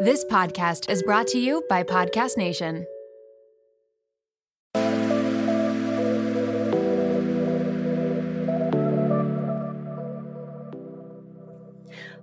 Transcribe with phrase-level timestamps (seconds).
[0.00, 2.86] This podcast is brought to you by Podcast Nation.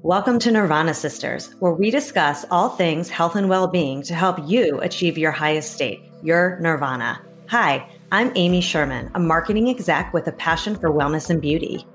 [0.02, 4.38] Welcome to Nirvana Sisters, where we discuss all things health and well being to help
[4.48, 7.22] you achieve your highest state, your nirvana.
[7.50, 11.86] Hi, I'm Amy Sherman, a marketing exec with a passion for wellness and beauty.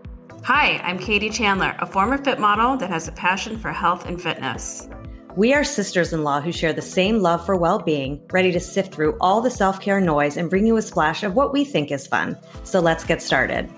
[0.42, 4.20] Hi, I'm Katie Chandler, a former fit model that has a passion for health and
[4.20, 4.88] fitness.
[5.36, 8.58] We are sisters in law who share the same love for well being, ready to
[8.58, 11.62] sift through all the self care noise and bring you a splash of what we
[11.62, 12.38] think is fun.
[12.64, 13.68] So let's get started.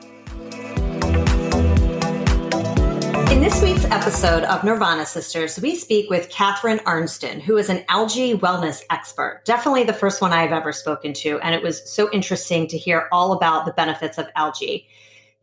[3.32, 7.84] In this week's episode of Nirvana Sisters, we speak with Catherine Arnston, who is an
[7.88, 9.42] algae wellness expert.
[9.44, 13.08] Definitely the first one I've ever spoken to, and it was so interesting to hear
[13.10, 14.86] all about the benefits of algae.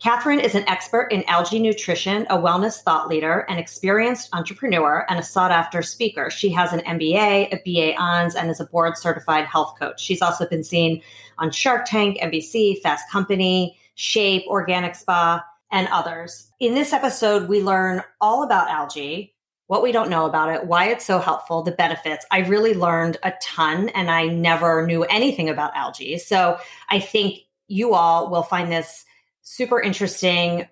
[0.02, 5.18] Catherine is an expert in algae nutrition, a wellness thought leader, an experienced entrepreneur, and
[5.18, 6.30] a sought after speaker.
[6.30, 10.02] She has an MBA, a BA ONS, and is a board certified health coach.
[10.02, 11.02] She's also been seen
[11.38, 16.52] on Shark Tank, NBC, Fast Company, Shape, Organic Spa, and others.
[16.60, 19.34] In this episode, we learn all about algae,
[19.68, 22.26] what we don't know about it, why it's so helpful, the benefits.
[22.32, 26.18] I really learned a ton and I never knew anything about algae.
[26.18, 26.58] So
[26.90, 29.05] I think you all will find this
[29.46, 30.68] super interesting,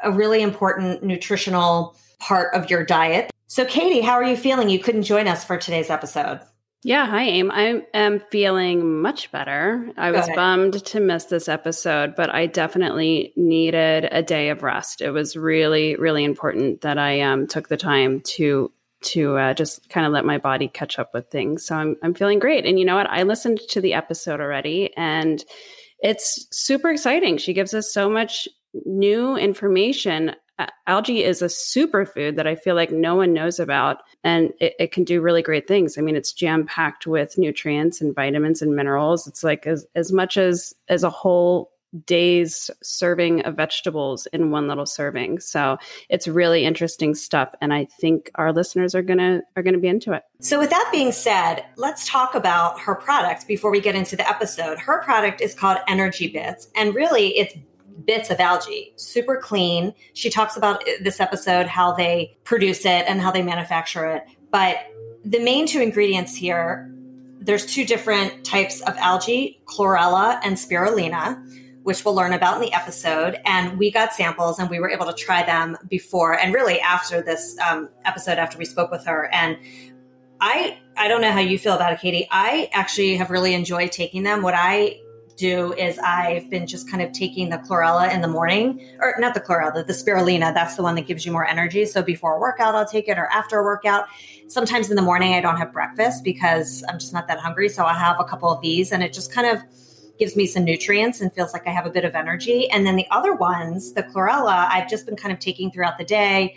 [0.00, 3.30] a really important nutritional part of your diet.
[3.46, 4.68] So, Katie, how are you feeling?
[4.68, 6.40] You couldn't join us for today's episode.
[6.84, 7.50] Yeah, hi, Aim.
[7.50, 9.90] I am feeling much better.
[9.96, 15.00] I was bummed to miss this episode, but I definitely needed a day of rest.
[15.00, 19.88] It was really, really important that I um, took the time to to uh, just
[19.88, 21.64] kind of let my body catch up with things.
[21.66, 22.64] So I'm I'm feeling great.
[22.64, 23.10] And you know what?
[23.10, 25.44] I listened to the episode already, and
[26.00, 27.38] it's super exciting.
[27.38, 28.48] She gives us so much
[28.84, 30.34] new information
[30.86, 34.92] algae is a superfood that I feel like no one knows about, and it, it
[34.92, 35.96] can do really great things.
[35.96, 39.26] I mean, it's jam packed with nutrients and vitamins and minerals.
[39.26, 41.70] It's like as as much as as a whole
[42.04, 45.40] day's serving of vegetables in one little serving.
[45.40, 45.78] So
[46.08, 49.80] it's really interesting stuff and I think our listeners are going to are going to
[49.80, 50.22] be into it.
[50.40, 54.28] So with that being said, let's talk about her product before we get into the
[54.28, 54.78] episode.
[54.78, 57.54] Her product is called Energy Bits and really it's
[58.04, 59.92] bits of algae, super clean.
[60.12, 64.24] She talks about this episode how they produce it and how they manufacture it.
[64.50, 64.78] But
[65.24, 66.92] the main two ingredients here,
[67.40, 71.42] there's two different types of algae, chlorella and spirulina,
[71.88, 73.40] which we'll learn about in the episode.
[73.46, 77.22] And we got samples and we were able to try them before and really after
[77.22, 79.30] this um, episode, after we spoke with her.
[79.32, 79.56] And
[80.38, 82.28] I I don't know how you feel about it, Katie.
[82.30, 84.42] I actually have really enjoyed taking them.
[84.42, 85.00] What I
[85.38, 89.32] do is I've been just kind of taking the chlorella in the morning, or not
[89.32, 90.52] the chlorella, the spirulina.
[90.52, 91.86] That's the one that gives you more energy.
[91.86, 94.08] So before a workout, I'll take it, or after a workout.
[94.48, 97.70] Sometimes in the morning, I don't have breakfast because I'm just not that hungry.
[97.70, 99.62] So I have a couple of these, and it just kind of
[100.18, 102.68] gives me some nutrients and feels like I have a bit of energy.
[102.70, 106.04] And then the other ones, the chlorella, I've just been kind of taking throughout the
[106.04, 106.56] day.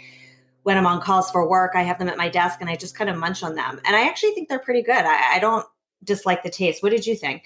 [0.63, 2.95] When I'm on calls for work, I have them at my desk and I just
[2.95, 3.79] kind of munch on them.
[3.85, 4.95] And I actually think they're pretty good.
[4.95, 5.65] I, I don't
[6.03, 6.83] dislike the taste.
[6.83, 7.43] What did you think?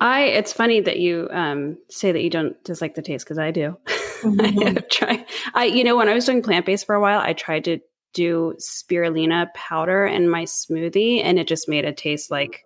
[0.00, 3.50] I it's funny that you um, say that you don't dislike the taste because I
[3.50, 3.78] do.
[4.22, 4.78] Mm-hmm.
[4.78, 5.26] I try.
[5.52, 7.80] I you know when I was doing plant based for a while, I tried to
[8.14, 12.64] do spirulina powder in my smoothie, and it just made it taste like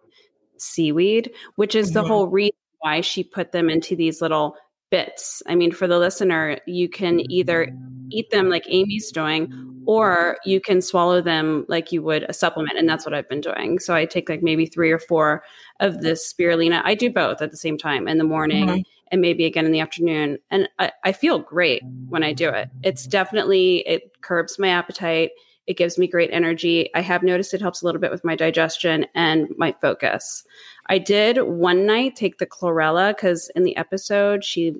[0.56, 1.94] seaweed, which is mm-hmm.
[1.94, 4.56] the whole reason why she put them into these little
[4.90, 5.42] bits.
[5.46, 7.72] I mean, for the listener, you can either
[8.10, 12.76] eat them like Amy's doing, or you can swallow them like you would a supplement.
[12.76, 13.78] And that's what I've been doing.
[13.78, 15.42] So I take like maybe three or four
[15.78, 16.82] of this spirulina.
[16.84, 18.80] I do both at the same time in the morning mm-hmm.
[19.12, 20.38] and maybe again in the afternoon.
[20.50, 22.68] And I, I feel great when I do it.
[22.82, 25.30] It's definitely, it curbs my appetite.
[25.66, 26.90] It gives me great energy.
[26.94, 30.44] I have noticed it helps a little bit with my digestion and my focus.
[30.88, 34.74] I did one night take the chlorella because in the episode, she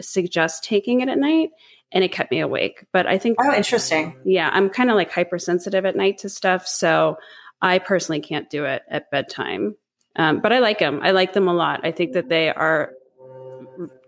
[0.00, 1.50] suggests taking it at night
[1.92, 2.84] and it kept me awake.
[2.92, 4.16] But I think, oh, interesting.
[4.24, 6.66] Yeah, I'm kind of like hypersensitive at night to stuff.
[6.66, 7.16] So
[7.62, 9.76] I personally can't do it at bedtime.
[10.16, 11.00] Um, but I like them.
[11.02, 11.80] I like them a lot.
[11.84, 12.92] I think that they are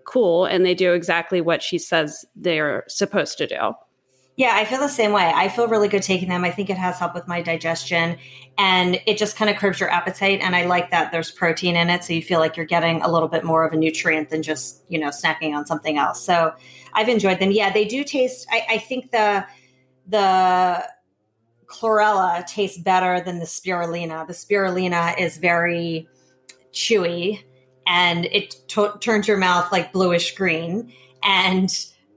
[0.04, 3.74] cool and they do exactly what she says they're supposed to do.
[4.36, 5.32] Yeah, I feel the same way.
[5.34, 6.44] I feel really good taking them.
[6.44, 8.18] I think it has helped with my digestion
[8.58, 10.40] and it just kind of curbs your appetite.
[10.42, 12.04] And I like that there's protein in it.
[12.04, 14.84] So you feel like you're getting a little bit more of a nutrient than just,
[14.88, 16.22] you know, snacking on something else.
[16.22, 16.54] So
[16.92, 17.50] I've enjoyed them.
[17.50, 19.46] Yeah, they do taste, I, I think the,
[20.06, 20.86] the,
[21.66, 24.26] chlorella tastes better than the spirulina.
[24.26, 26.08] The spirulina is very
[26.72, 27.42] chewy
[27.86, 30.92] and it t- turns your mouth like bluish green.
[31.22, 31.68] And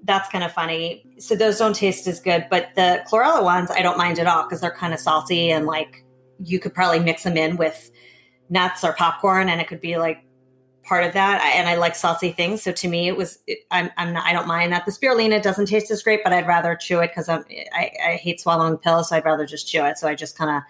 [0.03, 1.03] that's kind of funny.
[1.19, 4.43] So those don't taste as good, but the chlorella ones I don't mind at all
[4.43, 6.03] because they're kind of salty and like
[6.43, 7.91] you could probably mix them in with
[8.49, 10.23] nuts or popcorn and it could be like
[10.83, 11.41] part of that.
[11.41, 14.25] I, and I like salty things, so to me it was it, I'm I'm not
[14.25, 14.85] I don't mind that.
[14.85, 17.43] The spirulina doesn't taste as great, but I'd rather chew it because I'm
[17.73, 19.97] I hate swallowing pills, so I'd rather just chew it.
[19.97, 20.63] So I just kind of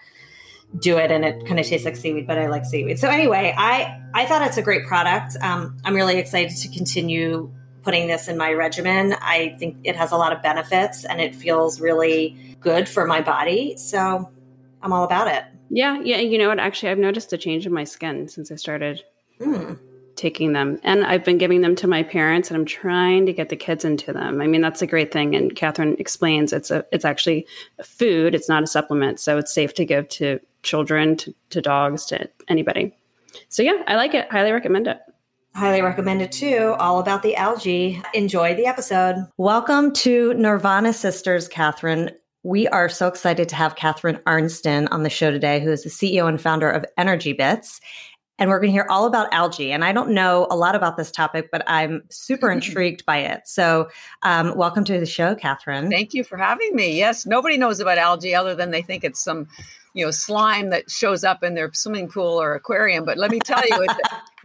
[0.78, 3.52] do it and it kind of tastes like seaweed but i like seaweed so anyway
[3.58, 7.52] i i thought it's a great product um, i'm really excited to continue
[7.82, 11.34] putting this in my regimen i think it has a lot of benefits and it
[11.34, 14.30] feels really good for my body so
[14.82, 17.72] i'm all about it yeah yeah you know what actually i've noticed a change in
[17.72, 19.02] my skin since i started
[19.38, 19.78] mm.
[20.16, 23.48] taking them and i've been giving them to my parents and i'm trying to get
[23.48, 26.84] the kids into them i mean that's a great thing and catherine explains it's a
[26.92, 27.46] it's actually
[27.78, 31.60] a food it's not a supplement so it's safe to give to children to, to
[31.60, 32.94] dogs to anybody.
[33.48, 34.30] So yeah, I like it.
[34.30, 34.98] Highly recommend it.
[35.54, 36.76] Highly recommend it too.
[36.78, 38.00] All about the algae.
[38.14, 39.16] Enjoy the episode.
[39.36, 42.10] Welcome to Nirvana Sisters, Catherine.
[42.44, 45.90] We are so excited to have Catherine Arnston on the show today, who is the
[45.90, 47.80] CEO and founder of Energy Bits.
[48.38, 49.72] And we're going to hear all about algae.
[49.72, 53.42] And I don't know a lot about this topic, but I'm super intrigued by it.
[53.46, 53.90] So,
[54.22, 55.90] um, welcome to the show, Catherine.
[55.90, 56.96] Thank you for having me.
[56.96, 59.48] Yes, nobody knows about algae other than they think it's some
[59.94, 63.38] you know slime that shows up in their swimming pool or aquarium but let me
[63.38, 63.94] tell you it's,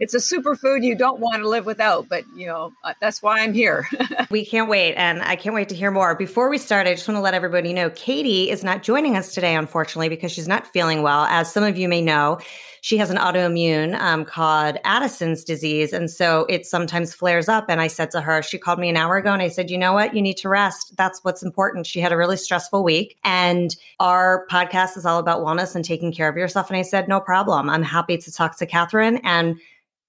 [0.00, 3.40] it's a superfood you don't want to live without but you know uh, that's why
[3.40, 3.88] i'm here
[4.30, 7.06] we can't wait and i can't wait to hear more before we start i just
[7.06, 10.66] want to let everybody know katie is not joining us today unfortunately because she's not
[10.66, 12.38] feeling well as some of you may know
[12.86, 15.92] she has an autoimmune um, called Addison's disease.
[15.92, 17.64] And so it sometimes flares up.
[17.68, 19.76] And I said to her, she called me an hour ago and I said, you
[19.76, 20.14] know what?
[20.14, 20.96] You need to rest.
[20.96, 21.88] That's what's important.
[21.88, 23.18] She had a really stressful week.
[23.24, 26.68] And our podcast is all about wellness and taking care of yourself.
[26.70, 27.68] And I said, no problem.
[27.70, 29.58] I'm happy to talk to Catherine and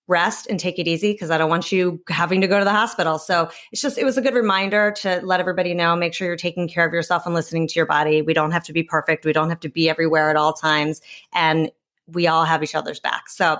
[0.08, 2.72] rest and take it easy because I don't want you having to go to the
[2.72, 3.20] hospital.
[3.20, 6.38] So it's just, it was a good reminder to let everybody know, make sure you're
[6.38, 8.22] taking care of yourself and listening to your body.
[8.22, 9.26] We don't have to be perfect.
[9.26, 11.02] We don't have to be everywhere at all times.
[11.34, 11.72] And
[12.08, 13.30] we all have each other's back.
[13.30, 13.58] So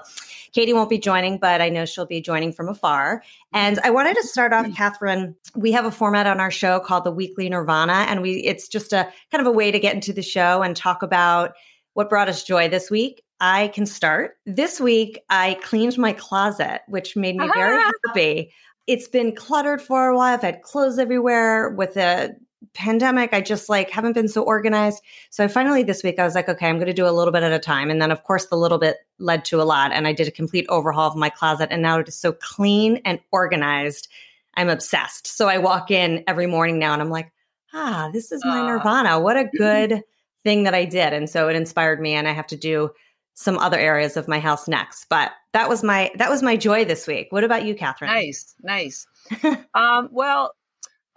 [0.58, 3.22] Katie won't be joining, but I know she'll be joining from afar.
[3.54, 4.74] And I wanted to start off, mm-hmm.
[4.74, 5.36] Catherine.
[5.56, 8.92] We have a format on our show called the Weekly Nirvana, and we it's just
[8.92, 11.52] a kind of a way to get into the show and talk about
[11.94, 13.22] what brought us joy this week.
[13.40, 14.40] I can start.
[14.48, 17.92] This week, I cleaned my closet, which made me very ah.
[18.08, 18.52] happy.
[18.88, 20.34] It's been cluttered for a while.
[20.34, 22.32] I've had clothes everywhere with a
[22.74, 25.04] pandemic, I just like haven't been so organized.
[25.30, 27.32] So I finally this week I was like, okay, I'm going to do a little
[27.32, 27.90] bit at a time.
[27.90, 29.92] And then of course the little bit led to a lot.
[29.92, 33.02] And I did a complete overhaul of my closet and now it is so clean
[33.06, 34.08] and organized.
[34.56, 35.28] I'm obsessed.
[35.28, 37.32] So I walk in every morning now and I'm like,
[37.74, 39.20] ah, this is my uh, nirvana.
[39.20, 40.02] What a good
[40.44, 41.14] thing that I did.
[41.14, 42.92] And so it inspired me and I have to do
[43.34, 45.06] some other areas of my house next.
[45.10, 47.28] But that was my that was my joy this week.
[47.30, 48.12] What about you, Catherine?
[48.12, 49.06] Nice, nice.
[49.76, 50.54] um, well,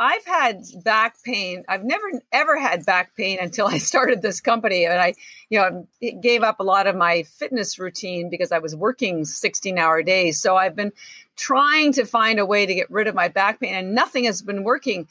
[0.00, 1.62] I've had back pain.
[1.68, 5.14] I've never ever had back pain until I started this company, and I,
[5.50, 5.86] you know,
[6.20, 10.40] gave up a lot of my fitness routine because I was working 16-hour days.
[10.40, 10.92] So I've been
[11.36, 14.40] trying to find a way to get rid of my back pain, and nothing has
[14.40, 15.06] been working.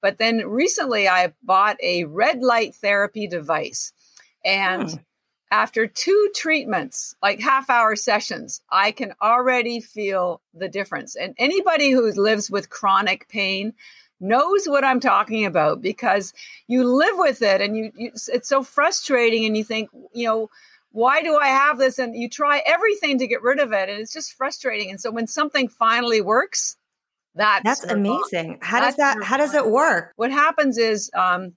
[0.00, 3.92] But then recently, I bought a red light therapy device,
[4.44, 4.96] and hmm.
[5.52, 11.14] after two treatments, like half-hour sessions, I can already feel the difference.
[11.14, 13.74] And anybody who lives with chronic pain
[14.22, 16.32] knows what I'm talking about because
[16.68, 20.48] you live with it and you, you, it's so frustrating and you think, you know,
[20.92, 21.98] why do I have this?
[21.98, 24.90] And you try everything to get rid of it and it's just frustrating.
[24.90, 26.76] And so when something finally works,
[27.34, 28.58] that's, that's amazing.
[28.60, 30.12] How that's does that, how does it work?
[30.16, 31.54] What happens is, um,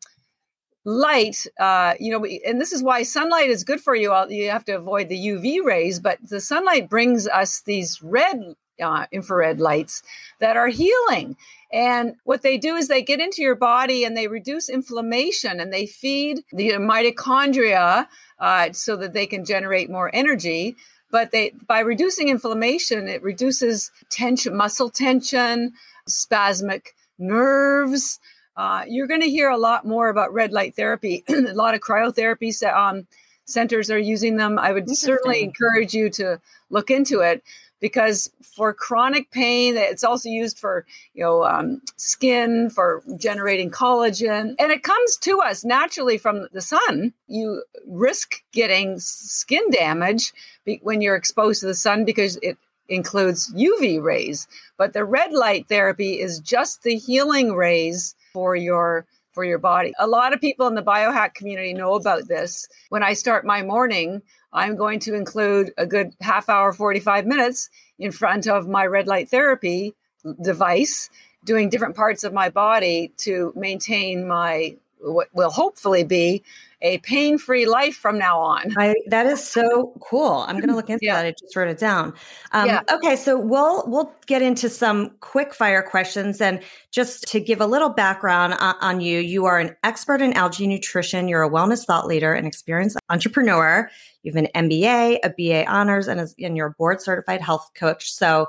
[0.85, 4.51] light uh, you know and this is why sunlight is good for you all you
[4.51, 8.39] have to avoid the uv rays but the sunlight brings us these red
[8.81, 10.03] uh, infrared lights
[10.39, 11.35] that are healing
[11.75, 15.73] and what they do is they get into your body and they reduce inflammation and
[15.73, 18.07] they feed the mitochondria
[18.39, 20.77] uh, so that they can generate more energy.
[21.11, 25.73] But they by reducing inflammation, it reduces tension, muscle tension,
[26.07, 26.87] spasmic
[27.19, 28.21] nerves.
[28.55, 31.25] Uh, you're going to hear a lot more about red light therapy.
[31.29, 33.05] a lot of cryotherapy um,
[33.43, 34.57] centers are using them.
[34.57, 36.39] I would certainly encourage you to
[36.69, 37.43] look into it
[37.79, 44.55] because for chronic pain it's also used for you know um, skin for generating collagen.
[44.59, 47.13] And it comes to us naturally from the sun.
[47.27, 50.33] You risk getting skin damage
[50.81, 54.47] when you're exposed to the sun because it includes uv rays.
[54.77, 59.05] But the red light therapy is just the healing rays for your
[59.35, 59.93] for your body.
[59.99, 62.67] A lot of people in the biohack community know about this.
[62.89, 64.23] When I start my morning,
[64.53, 69.07] I'm going to include a good half hour, 45 minutes in front of my red
[69.07, 69.93] light therapy
[70.41, 71.09] device
[71.43, 76.41] doing different parts of my body to maintain my what will hopefully be
[76.81, 78.73] a pain-free life from now on.
[78.77, 80.45] I, that is so cool.
[80.47, 81.15] I'm going to look into yeah.
[81.15, 81.25] that.
[81.25, 82.13] I just wrote it down.
[82.51, 82.81] Um, yeah.
[82.91, 87.67] Okay, so we'll we'll get into some quick fire questions, and just to give a
[87.67, 91.27] little background on, on you, you are an expert in algae nutrition.
[91.27, 93.89] You're a wellness thought leader, and experienced entrepreneur.
[94.23, 97.69] You have an MBA, a BA honors, and, a, and you're a board certified health
[97.75, 98.11] coach.
[98.11, 98.47] So,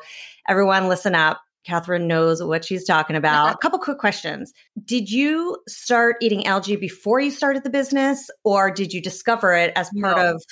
[0.49, 1.40] everyone, listen up.
[1.66, 3.52] Catherine knows what she's talking about.
[3.52, 4.52] a couple quick questions.
[4.85, 9.73] Did you start eating algae before you started the business, or did you discover it
[9.75, 10.35] as part no.
[10.35, 10.44] of?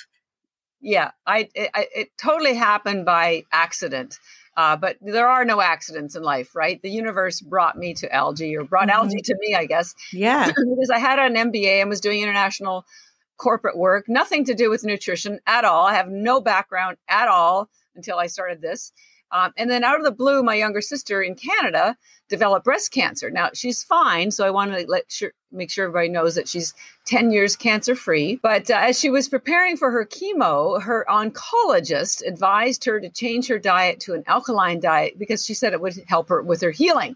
[0.81, 4.19] Yeah, I it, it, totally happened by accident.
[4.57, 6.81] Uh, but there are no accidents in life, right?
[6.81, 8.99] The universe brought me to algae, or brought mm-hmm.
[8.99, 9.95] algae to me, I guess.
[10.11, 12.85] Yeah, because I had an MBA and was doing international
[13.37, 15.85] corporate work, nothing to do with nutrition at all.
[15.85, 18.91] I have no background at all until I started this.
[19.31, 21.97] Um, and then out of the blue, my younger sister in Canada
[22.29, 23.29] developed breast cancer.
[23.29, 26.73] Now she's fine, so I want to let sure, make sure everybody knows that she's
[27.05, 28.39] 10 years cancer free.
[28.41, 33.47] But uh, as she was preparing for her chemo, her oncologist advised her to change
[33.47, 36.71] her diet to an alkaline diet because she said it would help her with her
[36.71, 37.15] healing.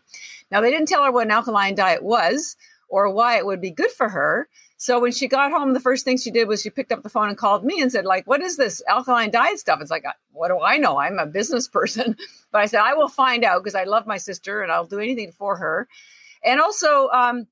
[0.51, 2.55] Now they didn't tell her what an alkaline diet was
[2.87, 4.49] or why it would be good for her.
[4.81, 7.09] So when she got home, the first thing she did was she picked up the
[7.09, 9.81] phone and called me and said, like, what is this alkaline diet stuff?
[9.81, 10.97] It's like, what do I know?
[10.97, 12.15] I'm a business person.
[12.53, 14.99] But I said, I will find out because I love my sister and I'll do
[14.99, 15.89] anything for her.
[16.45, 17.47] And also, um,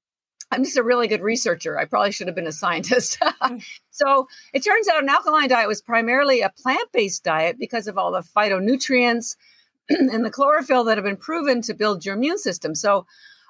[0.51, 1.77] I'm just a really good researcher.
[1.77, 3.21] I probably should have been a scientist.
[3.89, 7.97] So it turns out an alkaline diet was primarily a plant based diet because of
[7.97, 9.35] all the phytonutrients
[9.89, 12.75] and the chlorophyll that have been proven to build your immune system.
[12.75, 13.07] So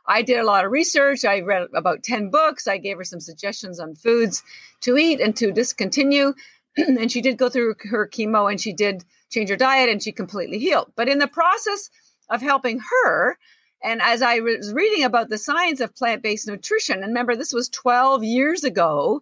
[0.07, 1.25] I did a lot of research.
[1.25, 2.67] I read about 10 books.
[2.67, 4.41] I gave her some suggestions on foods
[4.81, 6.33] to eat and to discontinue.
[6.77, 10.11] and she did go through her chemo and she did change her diet and she
[10.11, 10.91] completely healed.
[10.95, 11.89] But in the process
[12.29, 13.37] of helping her,
[13.83, 17.53] and as I was reading about the science of plant based nutrition, and remember, this
[17.53, 19.21] was 12 years ago,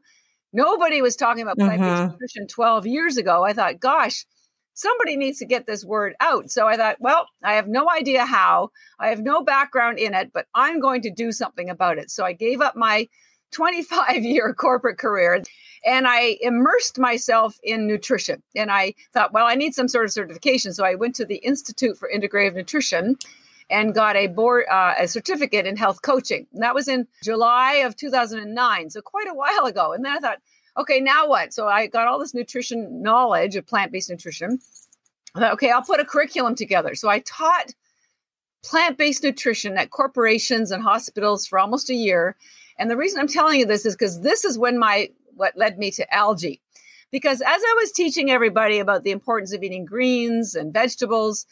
[0.54, 2.12] nobody was talking about plant based mm-hmm.
[2.12, 3.44] nutrition 12 years ago.
[3.44, 4.26] I thought, gosh,
[4.76, 6.52] somebody needs to get this word out.
[6.52, 8.70] So I thought, well, I have no idea how.
[9.00, 12.12] I have no background in it, but I'm going to do something about it.
[12.12, 13.08] So I gave up my
[13.52, 15.42] 25 year corporate career
[15.86, 18.44] and I immersed myself in nutrition.
[18.56, 20.74] And I thought, well, I need some sort of certification.
[20.74, 23.16] So I went to the Institute for Integrative Nutrition
[23.70, 26.48] and got a board uh, a certificate in health coaching.
[26.54, 29.94] And that was in July of 2009, so quite a while ago.
[29.94, 30.40] And then I thought,
[30.78, 31.54] okay, now what?
[31.54, 34.60] So I got all this nutrition knowledge of plant based nutrition.
[35.36, 36.96] Thought, okay, I'll put a curriculum together.
[36.96, 37.74] So I taught
[38.64, 42.36] plant based nutrition at corporations and hospitals for almost a year.
[42.78, 45.78] And the reason I'm telling you this is because this is when my what led
[45.78, 46.62] me to algae.
[47.12, 51.46] Because as I was teaching everybody about the importance of eating greens and vegetables,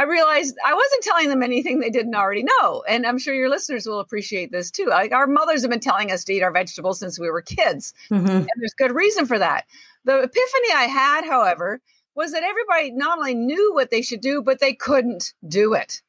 [0.00, 2.82] I realized I wasn't telling them anything they didn't already know.
[2.88, 4.86] And I'm sure your listeners will appreciate this too.
[4.86, 7.92] Like our mothers have been telling us to eat our vegetables since we were kids.
[8.10, 8.26] Mm-hmm.
[8.26, 9.66] And there's good reason for that.
[10.06, 11.82] The epiphany I had, however,
[12.14, 16.00] was that everybody not only knew what they should do, but they couldn't do it.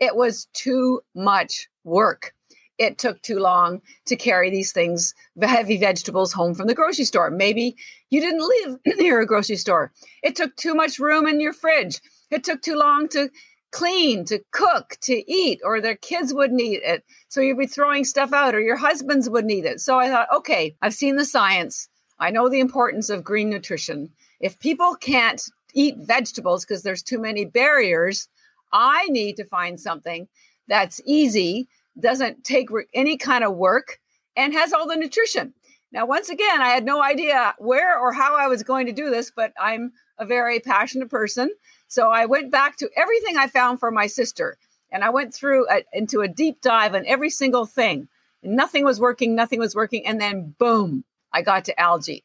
[0.00, 2.32] It was too much work.
[2.78, 7.04] It took too long to carry these things, the heavy vegetables, home from the grocery
[7.04, 7.30] store.
[7.30, 7.76] Maybe
[8.08, 9.92] you didn't live near a grocery store.
[10.22, 12.00] It took too much room in your fridge
[12.30, 13.30] it took too long to
[13.72, 17.04] clean, to cook, to eat, or their kids wouldn't eat it.
[17.28, 19.80] So you'd be throwing stuff out, or your husbands wouldn't eat it.
[19.80, 21.88] So I thought, okay, I've seen the science.
[22.18, 24.10] I know the importance of green nutrition.
[24.40, 25.42] If people can't
[25.74, 28.28] eat vegetables because there's too many barriers,
[28.72, 30.28] I need to find something
[30.68, 31.68] that's easy,
[32.00, 33.98] doesn't take any kind of work,
[34.36, 35.54] and has all the nutrition.
[35.92, 39.10] Now, once again, I had no idea where or how I was going to do
[39.10, 41.50] this, but I'm a very passionate person.
[41.88, 44.58] So I went back to everything I found for my sister
[44.90, 48.08] and I went through a, into a deep dive on every single thing.
[48.42, 50.06] Nothing was working, nothing was working.
[50.06, 52.24] And then boom, I got to algae.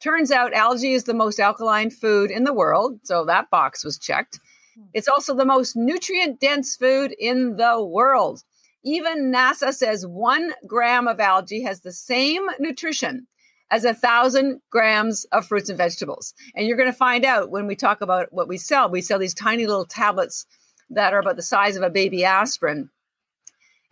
[0.00, 3.00] Turns out algae is the most alkaline food in the world.
[3.04, 4.38] So that box was checked.
[4.76, 4.84] Hmm.
[4.92, 8.42] It's also the most nutrient dense food in the world.
[8.84, 13.26] Even NASA says one gram of algae has the same nutrition
[13.70, 16.34] as a thousand grams of fruits and vegetables.
[16.54, 18.88] And you're going to find out when we talk about what we sell.
[18.88, 20.46] We sell these tiny little tablets
[20.90, 22.90] that are about the size of a baby aspirin.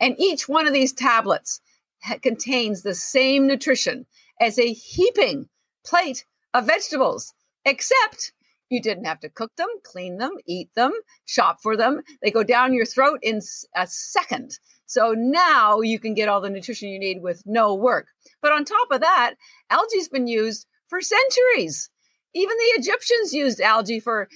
[0.01, 1.61] And each one of these tablets
[2.03, 4.07] ha- contains the same nutrition
[4.41, 5.49] as a heaping
[5.85, 8.33] plate of vegetables, except
[8.71, 10.93] you didn't have to cook them, clean them, eat them,
[11.27, 12.03] shop for them.
[12.23, 13.41] They go down your throat in
[13.75, 14.59] a second.
[14.87, 18.09] So now you can get all the nutrition you need with no work.
[18.43, 19.35] But on top of that,
[19.71, 21.91] algae's been used for centuries.
[22.35, 24.29] Even the Egyptians used algae for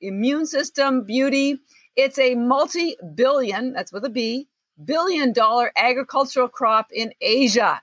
[0.00, 1.58] immune system, beauty.
[1.96, 4.48] It's a multi billion, that's with a B,
[4.84, 7.82] billion dollar agricultural crop in Asia.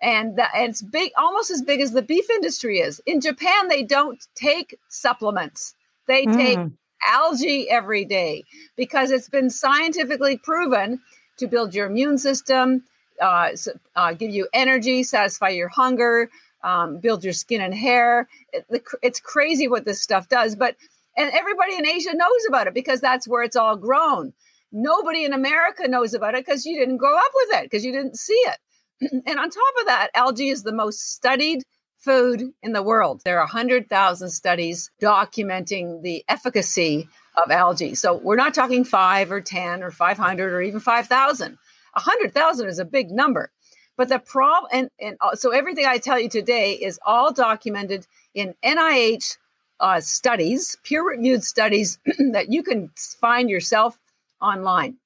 [0.00, 3.00] And, and it's big, almost as big as the beef industry is.
[3.04, 5.74] In Japan, they don't take supplements,
[6.06, 6.36] they mm.
[6.36, 6.58] take
[7.06, 8.44] algae every day
[8.76, 11.00] because it's been scientifically proven
[11.38, 12.84] to build your immune system,
[13.20, 13.50] uh,
[13.96, 16.30] uh, give you energy, satisfy your hunger,
[16.62, 18.28] um, build your skin and hair.
[18.52, 20.76] It, it's crazy what this stuff does, but
[21.16, 24.32] and everybody in Asia knows about it because that's where it's all grown.
[24.70, 27.92] Nobody in America knows about it because you didn't grow up with it because you
[27.92, 28.58] didn't see it.
[29.26, 31.64] and on top of that, algae is the most studied
[31.98, 33.22] food in the world.
[33.24, 37.94] There are 100,000 studies documenting the efficacy of algae.
[37.94, 41.58] So we're not talking 5 or 10 or 500 or even 5,000.
[41.94, 43.50] 100,000 is a big number.
[43.96, 48.06] But the problem, and, and uh, so everything I tell you today is all documented
[48.32, 49.36] in NIH
[49.80, 51.98] uh, studies, peer reviewed studies
[52.32, 52.90] that you can
[53.20, 53.98] find yourself
[54.40, 54.98] online.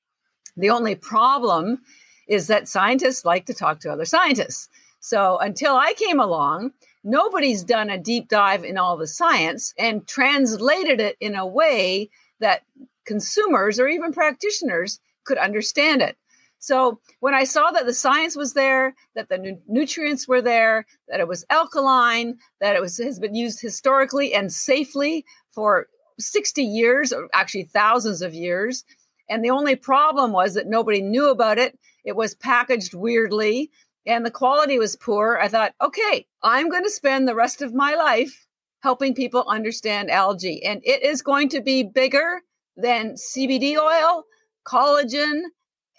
[0.57, 1.81] The only problem
[2.29, 4.69] is that scientists like to talk to other scientists.
[5.03, 6.71] So until I came along,
[7.03, 12.09] nobody's done a deep dive in all the science and translated it in a way
[12.39, 12.63] that
[13.05, 16.17] consumers or even practitioners could understand it.
[16.61, 20.87] So when I saw that the science was there, that the nu- nutrients were there,
[21.09, 25.89] that it was alkaline, that it was has been used historically and safely for
[26.21, 28.85] 60 years, or actually thousands of years,
[29.29, 31.77] and the only problem was that nobody knew about it.
[32.05, 33.71] It was packaged weirdly
[34.07, 35.39] and the quality was poor.
[35.41, 38.47] I thought, okay, I'm going to spend the rest of my life
[38.81, 40.65] helping people understand algae.
[40.65, 42.41] And it is going to be bigger
[42.77, 44.25] than CBD oil,
[44.67, 45.43] collagen,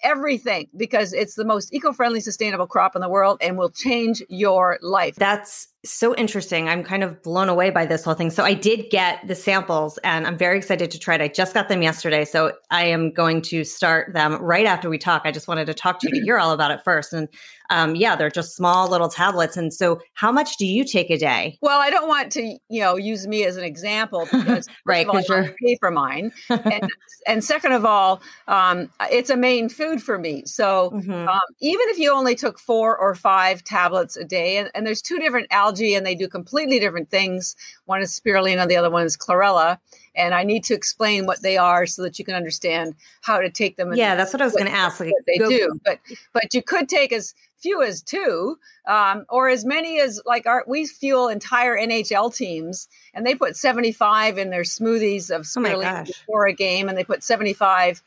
[0.02, 4.78] everything because it's the most eco-friendly sustainable crop in the world and will change your
[4.82, 5.16] life.
[5.16, 6.68] That's so interesting.
[6.68, 8.30] I'm kind of blown away by this whole thing.
[8.30, 11.20] So I did get the samples and I'm very excited to try it.
[11.20, 12.24] I just got them yesterday.
[12.24, 15.22] So I am going to start them right after we talk.
[15.24, 17.12] I just wanted to talk to you to hear all about it first.
[17.12, 17.28] And
[17.70, 19.56] um, yeah, they're just small little tablets.
[19.56, 21.58] And so how much do you take a day?
[21.62, 25.28] Well, I don't want to, you know, use me as an example because right, because
[25.28, 26.32] you're pay for mine.
[26.48, 26.88] and,
[27.26, 30.42] and second of all, um, it's a main food for me.
[30.46, 31.28] So mm-hmm.
[31.28, 35.02] um, even if you only took four or five tablets a day, and, and there's
[35.02, 37.56] two different algae and they do completely different things.
[37.86, 39.78] One is spirulina, the other one is chlorella.
[40.16, 43.50] And I need to explain what they are so that you can understand how to
[43.50, 43.92] take them.
[43.94, 45.00] Yeah, that's what I was going to ask.
[45.00, 45.98] Like, they go, do, but
[46.32, 50.64] but you could take as few as two, um, or as many as like our
[50.68, 55.60] we fuel entire NHL teams, and they put seventy five in their smoothies of oh
[55.60, 58.00] spirulina oh before a game, and they put seventy five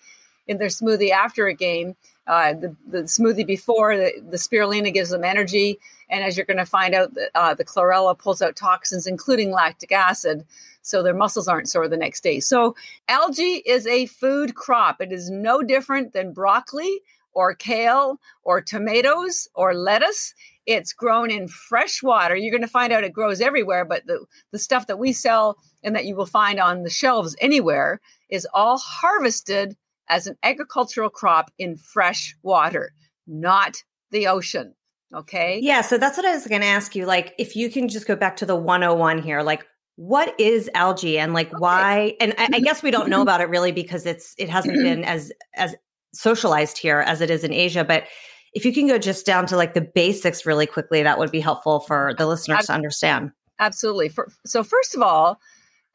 [0.48, 1.96] in their smoothie after a game.
[2.28, 5.80] Uh, the, the smoothie before the, the spirulina gives them energy.
[6.10, 9.52] And as you're going to find out that uh, the chlorella pulls out toxins including
[9.52, 10.46] lactic acid
[10.82, 12.40] so their muscles aren't sore the next day.
[12.40, 12.76] So
[13.08, 15.02] algae is a food crop.
[15.02, 17.02] It is no different than broccoli
[17.34, 20.34] or kale or tomatoes or lettuce.
[20.66, 22.36] It's grown in fresh water.
[22.36, 25.58] You're going to find out it grows everywhere but the, the stuff that we sell
[25.84, 29.78] and that you will find on the shelves anywhere is all harvested
[30.10, 32.92] as an agricultural crop in fresh water,
[33.26, 34.74] not the ocean.
[35.14, 35.60] Okay.
[35.62, 35.82] Yeah.
[35.82, 37.06] So that's what I was going to ask you.
[37.06, 39.66] Like, if you can just go back to the 101 here, like,
[39.96, 41.58] what is algae and like okay.
[41.58, 42.14] why?
[42.20, 42.64] And I, I mm-hmm.
[42.64, 43.24] guess we don't know mm-hmm.
[43.24, 44.84] about it really because it's, it hasn't mm-hmm.
[44.84, 45.76] been as, as
[46.14, 47.84] socialized here as it is in Asia.
[47.84, 48.04] But
[48.54, 51.40] if you can go just down to like the basics really quickly, that would be
[51.40, 53.32] helpful for the listeners to understand.
[53.60, 54.10] Absolutely.
[54.10, 55.40] For, so, first of all,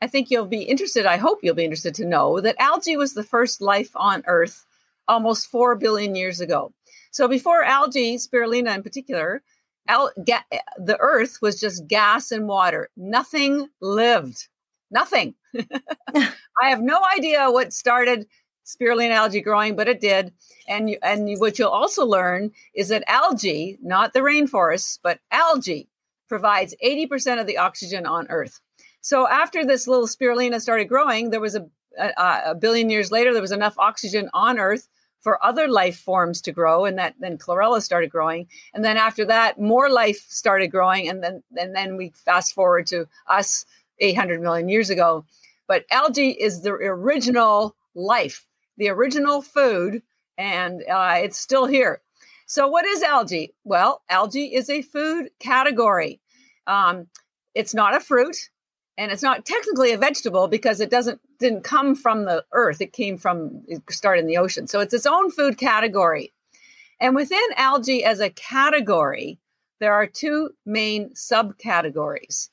[0.02, 3.14] I think you'll be interested, I hope you'll be interested to know that algae was
[3.14, 4.66] the first life on Earth
[5.06, 6.74] almost 4 billion years ago.
[7.12, 9.44] So before algae, spirulina in particular,
[9.86, 10.42] al- ga-
[10.76, 12.90] the Earth was just gas and water.
[12.96, 14.48] Nothing lived.
[14.90, 15.36] Nothing.
[16.16, 18.26] I have no idea what started
[18.66, 20.32] spirulina algae growing, but it did.
[20.66, 25.88] And you, and what you'll also learn is that algae, not the rainforests, but algae,
[26.28, 28.60] provides 80% of the oxygen on Earth.
[29.02, 31.66] So after this little spirulina started growing, there was a,
[31.98, 34.88] a, a billion years later, there was enough oxygen on Earth
[35.22, 38.46] for other life forms to grow and that then chlorella started growing.
[38.72, 42.86] And then after that more life started growing and then and then we fast forward
[42.88, 43.64] to us
[43.98, 45.24] 800 million years ago.
[45.68, 50.02] But algae is the original life the original food
[50.38, 52.00] and uh, it's still here.
[52.46, 53.54] So what is algae?
[53.64, 56.20] Well algae is a food category.
[56.66, 57.06] Um,
[57.54, 58.50] it's not a fruit
[58.98, 62.92] and it's not technically a vegetable because it doesn't didn't come from the earth it
[62.92, 66.32] came from it started in the ocean so it's its own food category
[67.00, 69.38] and within algae as a category
[69.80, 72.50] there are two main subcategories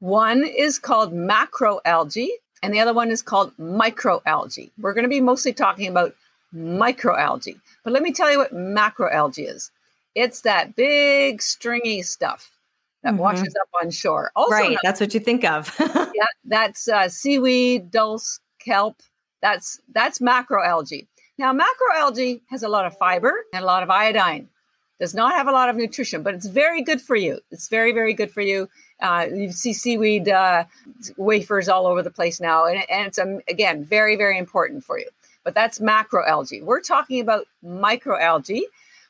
[0.00, 2.28] one is called macroalgae
[2.62, 4.70] and the other one is called microalgae.
[4.78, 6.14] We're going to be mostly talking about
[6.54, 7.60] microalgae.
[7.84, 9.70] But let me tell you what macroalgae is.
[10.14, 12.50] It's that big stringy stuff
[13.08, 13.22] that mm-hmm.
[13.22, 14.30] washes up on shore.
[14.36, 15.74] Also right, not, that's what you think of.
[15.80, 19.00] yeah, that's uh, seaweed, dulse, kelp.
[19.40, 21.06] That's that's macroalgae.
[21.38, 24.48] Now, macroalgae has a lot of fiber and a lot of iodine.
[25.00, 27.38] Does not have a lot of nutrition, but it's very good for you.
[27.52, 28.68] It's very, very good for you.
[29.00, 30.64] Uh, you see seaweed uh,
[31.16, 34.98] wafers all over the place now, and, and it's um, again very, very important for
[34.98, 35.08] you.
[35.44, 36.62] But that's macroalgae.
[36.62, 38.62] We're talking about microalgae,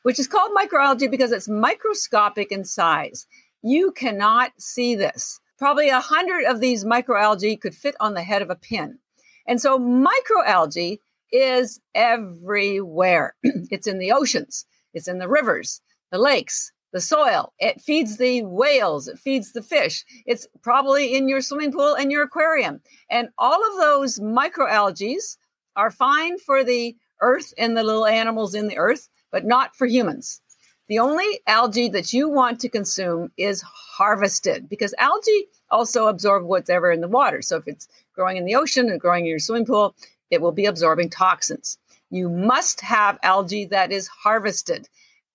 [0.03, 3.27] which is called microalgae because it's microscopic in size.
[3.69, 5.41] You cannot see this.
[5.59, 8.99] Probably a hundred of these microalgae could fit on the head of a pin.
[9.47, 11.01] And so microalgae
[11.31, 13.35] is everywhere.
[13.43, 17.53] it's in the oceans, it's in the rivers, the lakes, the soil.
[17.59, 20.03] It feeds the whales, it feeds the fish.
[20.25, 22.81] It's probably in your swimming pool and your aquarium.
[23.11, 25.37] And all of those microalgae
[25.77, 29.87] are fine for the earth and the little animals in the earth, but not for
[29.87, 30.41] humans.
[30.89, 36.91] The only algae that you want to consume is harvested because algae also absorb whatever
[36.91, 37.43] in the water.
[37.43, 39.95] So if it's growing in the ocean and growing in your swimming pool,
[40.31, 41.79] it will be absorbing toxins.
[42.11, 44.89] You must have algae that is harvested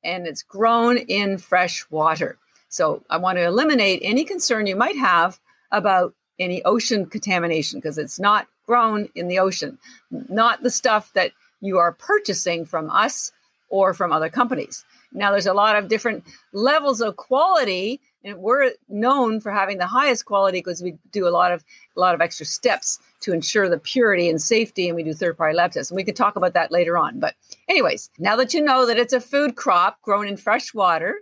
[0.04, 2.38] and it's grown in fresh water.
[2.70, 5.40] So I want to eliminate any concern you might have
[5.72, 9.78] about any ocean contamination because it's not grown in the ocean,
[10.10, 13.32] not the stuff that you are purchasing from us
[13.70, 14.84] or from other companies.
[15.14, 16.24] Now, there's a lot of different
[16.54, 21.30] levels of quality, and we're known for having the highest quality because we do a
[21.30, 21.64] lot of
[21.96, 25.38] a lot of extra steps to ensure the purity and safety, and we do third
[25.38, 25.92] party lab tests.
[25.92, 27.20] And we can talk about that later on.
[27.20, 27.36] But,
[27.70, 31.16] anyways, now that you know that it's a food crop grown in fresh water,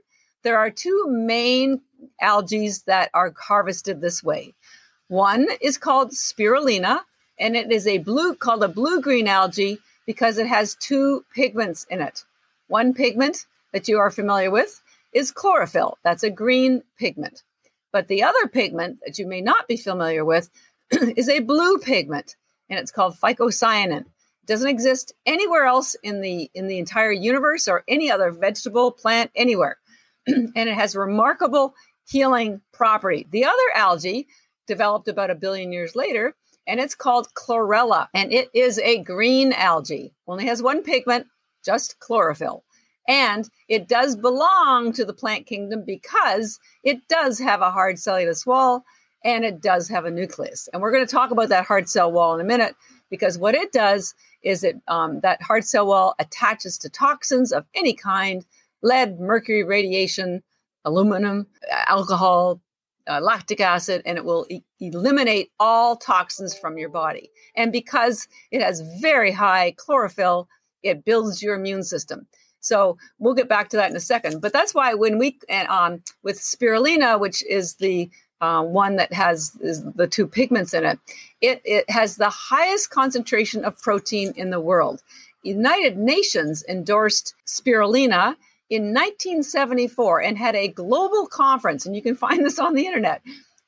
[0.43, 1.81] there are two main
[2.19, 4.53] algae that are harvested this way.
[5.07, 7.01] One is called spirulina,
[7.37, 11.85] and it is a blue called a blue green algae because it has two pigments
[11.89, 12.23] in it.
[12.67, 14.81] One pigment that you are familiar with
[15.13, 15.97] is chlorophyll.
[16.03, 17.43] That's a green pigment.
[17.91, 20.49] But the other pigment that you may not be familiar with
[20.91, 22.35] is a blue pigment,
[22.69, 24.01] and it's called phycocyanin.
[24.01, 28.91] It doesn't exist anywhere else in the in the entire universe or any other vegetable,
[28.91, 29.77] plant, anywhere.
[30.27, 31.73] and it has remarkable
[32.07, 33.27] healing property.
[33.31, 34.27] The other algae
[34.67, 36.35] developed about a billion years later,
[36.67, 40.13] and it's called chlorella, and it is a green algae.
[40.27, 41.27] Only has one pigment,
[41.65, 42.63] just chlorophyll.
[43.11, 48.45] And it does belong to the plant kingdom because it does have a hard cellulose
[48.45, 48.85] wall
[49.21, 50.69] and it does have a nucleus.
[50.71, 52.73] And we're going to talk about that hard cell wall in a minute
[53.09, 57.65] because what it does is it um, that hard cell wall attaches to toxins of
[57.75, 58.45] any kind
[58.81, 60.41] lead, mercury, radiation,
[60.85, 62.61] aluminum, alcohol,
[63.09, 67.29] uh, lactic acid, and it will e- eliminate all toxins from your body.
[67.57, 70.47] And because it has very high chlorophyll,
[70.81, 72.27] it builds your immune system.
[72.61, 74.39] So we'll get back to that in a second.
[74.39, 79.51] But that's why when we um, with spirulina, which is the uh, one that has
[79.51, 80.99] the two pigments in it,
[81.41, 85.03] it, it has the highest concentration of protein in the world.
[85.43, 88.35] United Nations endorsed spirulina
[88.69, 93.21] in 1974 and had a global conference, and you can find this on the internet.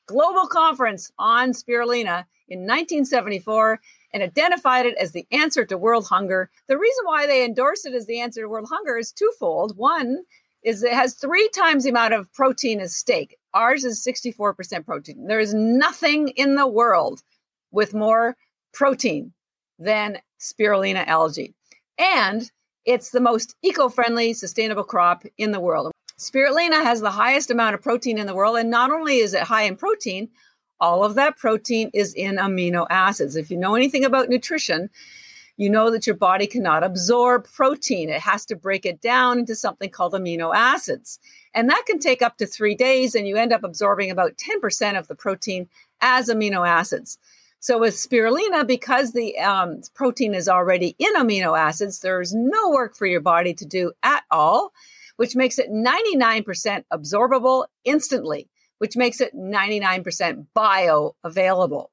[0.06, 3.80] Global conference on spirulina in 1974
[4.14, 6.48] and identified it as the answer to world hunger.
[6.68, 9.76] The reason why they endorse it as the answer to world hunger is twofold.
[9.76, 10.20] One
[10.62, 13.36] is it has three times the amount of protein as steak.
[13.52, 15.26] Ours is 64% protein.
[15.26, 17.22] There is nothing in the world
[17.72, 18.36] with more
[18.72, 19.32] protein
[19.78, 21.54] than spirulina algae.
[21.98, 22.50] And
[22.84, 25.90] it's the most eco friendly, sustainable crop in the world.
[26.18, 28.56] Spirulina has the highest amount of protein in the world.
[28.56, 30.28] And not only is it high in protein,
[30.84, 33.36] all of that protein is in amino acids.
[33.36, 34.90] If you know anything about nutrition,
[35.56, 38.10] you know that your body cannot absorb protein.
[38.10, 41.18] It has to break it down into something called amino acids.
[41.54, 44.98] And that can take up to three days, and you end up absorbing about 10%
[44.98, 45.68] of the protein
[46.02, 47.16] as amino acids.
[47.60, 52.94] So with spirulina, because the um, protein is already in amino acids, there's no work
[52.94, 54.74] for your body to do at all,
[55.16, 58.48] which makes it 99% absorbable instantly
[58.84, 61.86] which makes it 99% bioavailable.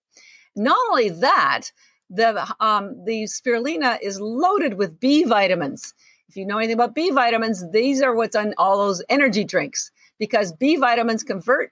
[0.57, 1.71] Not only that,
[2.09, 5.93] the um, the spirulina is loaded with B vitamins.
[6.27, 9.89] If you know anything about B vitamins, these are what's on all those energy drinks
[10.19, 11.71] because B vitamins convert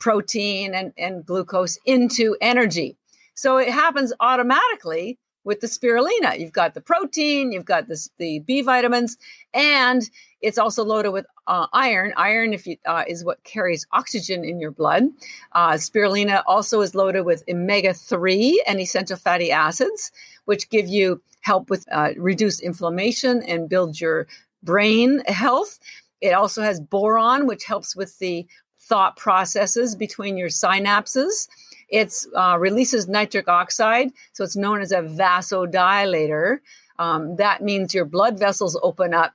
[0.00, 2.96] protein and, and glucose into energy.
[3.34, 6.40] So it happens automatically with the spirulina.
[6.40, 9.16] You've got the protein, you've got this, the B vitamins,
[9.54, 10.10] and
[10.40, 12.12] It's also loaded with uh, iron.
[12.16, 15.04] Iron, if you, uh, is what carries oxygen in your blood.
[15.52, 20.10] Uh, spirulina also is loaded with omega three and essential fatty acids,
[20.46, 24.26] which give you help with uh, reduce inflammation and build your
[24.62, 25.78] brain health.
[26.20, 28.46] It also has boron, which helps with the
[28.78, 31.48] thought processes between your synapses.
[31.88, 36.58] It uh, releases nitric oxide, so it's known as a vasodilator.
[36.98, 39.32] Um, that means your blood vessels open up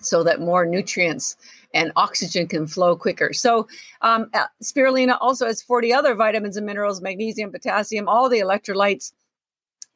[0.00, 1.36] so that more nutrients
[1.72, 3.32] and oxygen can flow quicker.
[3.32, 3.68] So,
[4.02, 9.12] um, uh, spirulina also has 40 other vitamins and minerals, magnesium, potassium, all the electrolytes.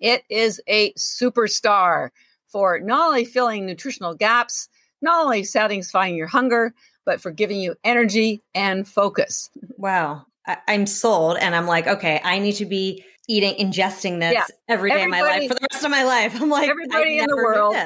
[0.00, 2.10] It is a superstar
[2.46, 4.68] for not only filling nutritional gaps,
[5.02, 9.50] not only satisfying your hunger, but for giving you energy and focus.
[9.76, 10.26] Wow.
[10.46, 11.38] I- am sold.
[11.38, 14.44] And I'm like, okay, I need to be eating, ingesting this yeah.
[14.68, 16.40] every day everybody, of my life for the rest of my life.
[16.40, 17.76] I'm like, everybody in the world,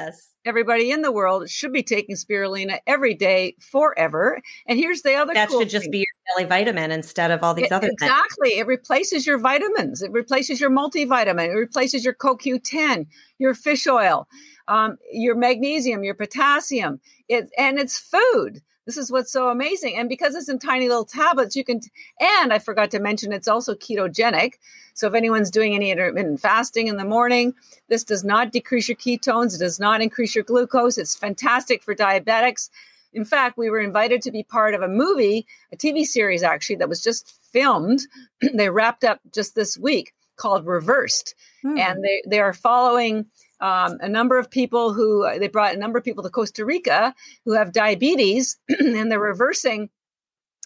[0.45, 4.41] everybody in the world should be taking spirulina every day forever.
[4.67, 5.91] And here's the other that cool should just thing.
[5.91, 8.49] be your daily vitamin instead of all these it, other exactly.
[8.49, 8.61] Things.
[8.61, 10.01] It replaces your vitamins.
[10.01, 11.49] It replaces your multivitamin.
[11.49, 14.27] It replaces your CoQ10, your fish oil,
[14.67, 16.99] um, your magnesium, your potassium.
[17.27, 18.61] It and it's food.
[18.89, 19.97] This is what's so amazing.
[19.97, 21.79] And because it's in tiny little tablets, you can,
[22.19, 24.53] and I forgot to mention, it's also ketogenic.
[24.95, 27.53] So if anyone's doing any intermittent fasting in the morning,
[27.87, 29.53] this does not decrease your ketones.
[29.53, 30.97] It does not increase your glucose.
[30.97, 32.71] It's fantastic for diabetics.
[33.13, 36.77] In fact, we were invited to be part of a movie, a TV series actually,
[36.77, 37.99] that was just filmed.
[38.55, 41.35] they wrapped up just this week called Reversed.
[41.61, 41.77] Hmm.
[41.77, 43.27] And they, they are following
[43.61, 47.13] um, a number of people who they brought a number of people to Costa Rica
[47.45, 49.89] who have diabetes, and they're reversing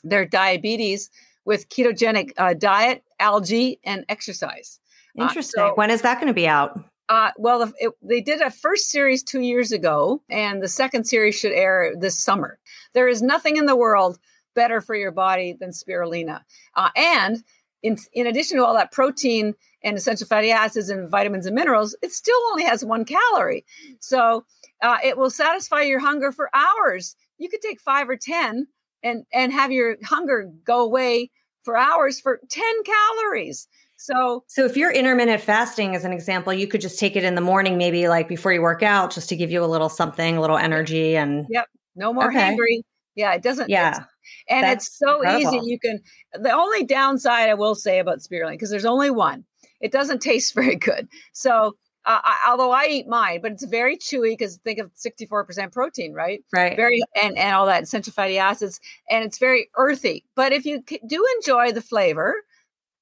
[0.03, 1.09] their diabetes
[1.45, 4.79] with ketogenic uh, diet, algae, and exercise.
[5.17, 5.63] Interesting.
[5.63, 6.79] Uh, so, when is that going to be out?
[7.09, 11.35] Uh, well, it, they did a first series two years ago, and the second series
[11.35, 12.59] should air this summer.
[12.93, 14.19] There is nothing in the world
[14.55, 16.41] better for your body than spirulina.
[16.75, 17.43] Uh, and
[17.83, 21.95] in, in addition to all that protein and essential fatty acids and vitamins and minerals,
[22.01, 23.65] it still only has one calorie.
[23.99, 24.45] So
[24.81, 27.15] uh, it will satisfy your hunger for hours.
[27.37, 28.67] You could take five or 10
[29.03, 31.29] and, and have your hunger go away
[31.63, 33.67] for hours for 10 calories.
[33.97, 37.35] So, so if you're intermittent fasting, as an example, you could just take it in
[37.35, 40.37] the morning, maybe like before you work out, just to give you a little something,
[40.37, 42.37] a little energy, and yep, no more okay.
[42.37, 42.81] hangry.
[43.15, 43.69] Yeah, it doesn't.
[43.69, 44.03] Yeah,
[44.49, 45.55] and That's it's so incredible.
[45.55, 45.69] easy.
[45.69, 45.99] You can.
[46.33, 49.45] The only downside I will say about spirulina because there's only one
[49.83, 51.07] it doesn't taste very good.
[51.33, 55.71] So, uh, I, although I eat mine, but it's very chewy because think of 64%
[55.71, 56.43] protein, right?
[56.51, 56.75] Right.
[56.75, 60.25] Very, and, and all that essential fatty acids, and it's very earthy.
[60.35, 62.35] But if you do enjoy the flavor,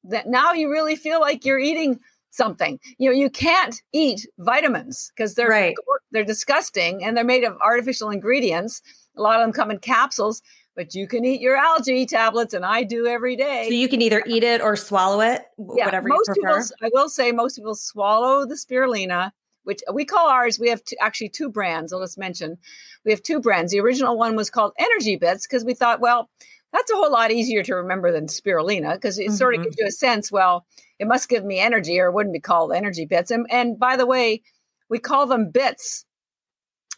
[0.03, 2.79] that now you really feel like you're eating something.
[2.97, 5.75] You know, you can't eat vitamins because they're right.
[6.11, 8.81] they're disgusting and they're made of artificial ingredients.
[9.17, 10.41] A lot of them come in capsules
[10.75, 13.65] but you can eat your algae tablets, and I do every day.
[13.67, 16.61] So you can either eat it or swallow it, yeah, whatever most you prefer.
[16.61, 19.31] People, I will say most people swallow the spirulina,
[19.63, 20.59] which we call ours.
[20.59, 21.91] We have two, actually two brands.
[21.91, 22.57] I'll just mention
[23.05, 23.71] we have two brands.
[23.71, 26.29] The original one was called Energy Bits because we thought, well,
[26.71, 29.35] that's a whole lot easier to remember than spirulina because it mm-hmm.
[29.35, 29.65] sort of mm-hmm.
[29.65, 30.31] gives you a sense.
[30.31, 30.65] Well,
[30.99, 33.31] it must give me energy, or it wouldn't be called Energy Bits.
[33.31, 34.41] And and by the way,
[34.89, 36.05] we call them bits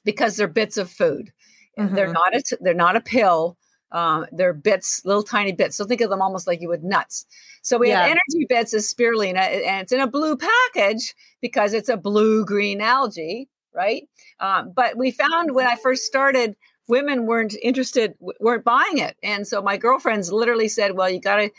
[0.04, 1.32] because they're bits of food.
[1.80, 1.96] Mm-hmm.
[1.96, 3.58] They're not a they're not a pill.
[3.94, 5.78] Um, they're bits, little tiny bits.
[5.78, 7.26] So think of them almost like you would nuts.
[7.62, 8.02] So we yeah.
[8.02, 12.44] have energy bits as spirulina, and it's in a blue package because it's a blue
[12.44, 14.04] green algae, right?
[14.40, 16.56] Um, but we found when I first started,
[16.88, 21.38] women weren't interested, weren't buying it, and so my girlfriends literally said, "Well, you got
[21.38, 21.52] to."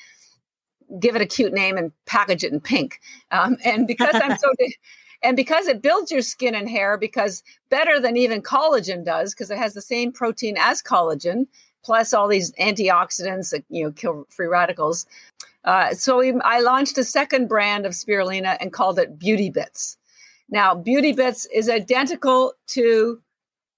[1.01, 4.49] give it a cute name and package it in pink um, and because i'm so
[5.23, 9.51] and because it builds your skin and hair because better than even collagen does because
[9.51, 11.47] it has the same protein as collagen
[11.85, 15.07] plus all these antioxidants that you know kill free radicals.
[15.65, 19.97] Uh, so we, I launched a second brand of spirulina and called it Beauty Bits.
[20.51, 23.21] Now, Beauty Bits is identical to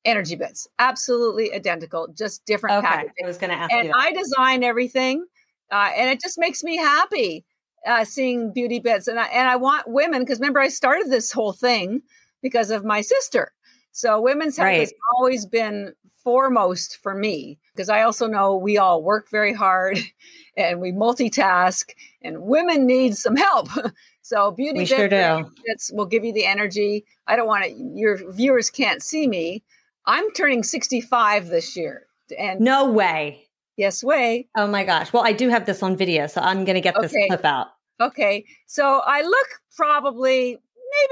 [0.04, 2.88] Energy Bits, absolutely identical, just different okay.
[2.88, 3.24] packaging.
[3.24, 5.26] I was going to ask and I design everything,
[5.70, 7.44] uh, and it just makes me happy
[7.86, 9.06] uh, seeing Beauty Bits.
[9.06, 12.02] And I, and I want women because remember I started this whole thing
[12.42, 13.52] because of my sister.
[13.92, 14.80] So women's health right.
[14.80, 15.94] has always been
[16.26, 19.96] foremost for me because I also know we all work very hard
[20.56, 23.68] and we multitask and women need some help.
[24.22, 25.48] so beauty we sure do.
[25.92, 27.04] will give you the energy.
[27.28, 29.62] I don't want to your viewers can't see me.
[30.04, 32.08] I'm turning 65 this year.
[32.36, 33.46] And no way.
[33.76, 34.48] Yes, way.
[34.56, 35.12] Oh my gosh.
[35.12, 37.06] Well, I do have this on video, so I'm going to get okay.
[37.06, 37.68] this clip out.
[38.00, 38.44] Okay.
[38.66, 40.58] So I look probably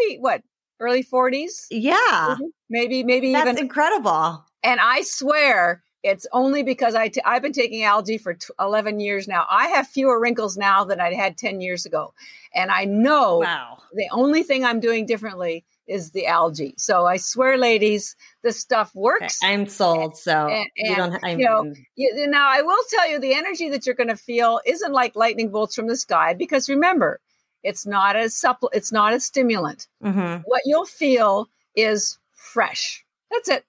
[0.00, 0.42] maybe what
[0.80, 2.46] early 40s yeah mm-hmm.
[2.68, 7.52] maybe maybe that's even incredible And I swear it's only because i t- I've been
[7.52, 9.46] taking algae for t- 11 years now.
[9.48, 12.12] I have fewer wrinkles now than I had 10 years ago.
[12.54, 13.78] And I know Wow.
[13.94, 16.74] the only thing I'm doing differently is the algae.
[16.76, 19.38] So I swear, ladies, this stuff Okay, works.
[19.42, 20.16] I'm sold.
[20.18, 21.18] So And- you don't.
[21.24, 24.16] I'm, you know, You- now, I will tell you the energy that you're going to
[24.16, 27.20] feel isn't like lightning bolts from the sky because remember,
[27.62, 29.86] it's not a supple, it's not a stimulant.
[30.02, 30.42] Mhm.
[30.44, 33.04] What you'll feel is fresh.
[33.30, 33.64] That's it.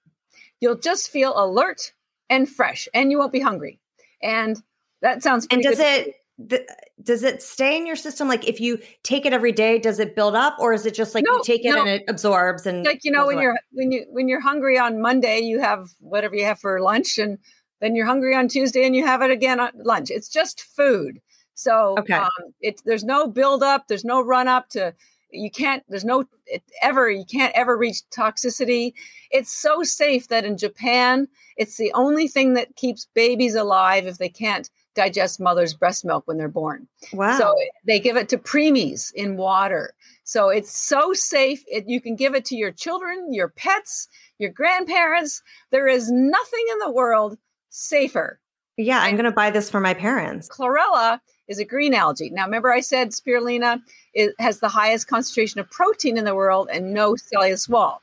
[0.62, 1.94] You'll just feel alert
[2.30, 3.80] and fresh, and you won't be hungry.
[4.22, 4.62] And
[5.02, 6.08] that sounds And does good.
[6.08, 6.16] it?
[6.50, 6.68] th-
[7.04, 8.28] Does it stay in your system?
[8.28, 11.14] Like if you take it every day, does it build up, or is it just
[11.16, 11.82] like No, you take it no.
[11.82, 13.44] and it absorbs and like you know when away?
[13.44, 17.18] you're when you when you're hungry on Monday, you have whatever you have for lunch,
[17.18, 17.38] and
[17.82, 20.10] then you're hungry on Tuesday, and you have it again on lunch.
[20.10, 21.20] It's just food.
[21.54, 22.14] So Okay.
[22.16, 24.94] um, it there's no build up, there's no run up to
[25.36, 28.94] you can't there's no it, ever you can't ever reach toxicity.
[29.32, 34.18] It's so safe that in Japan, it's the only thing that keeps babies alive if
[34.18, 36.88] they can't digest mother's breast milk when they're born.
[37.14, 37.38] Wow.
[37.38, 37.54] So
[37.86, 39.94] they give it to preemies in water.
[40.24, 41.64] So it's so safe.
[41.68, 44.08] It, you can give it to your children, your pets,
[44.40, 45.44] your grandparents.
[45.72, 47.38] There is nothing in the world
[47.70, 48.40] safer.
[48.78, 50.50] Yeah, I'm going to buy this for my parents.
[50.50, 52.30] Chlorella is a green algae.
[52.30, 53.82] Now, remember I said spirulina
[54.14, 58.02] is, has the highest concentration of protein in the world and no cellulose wall.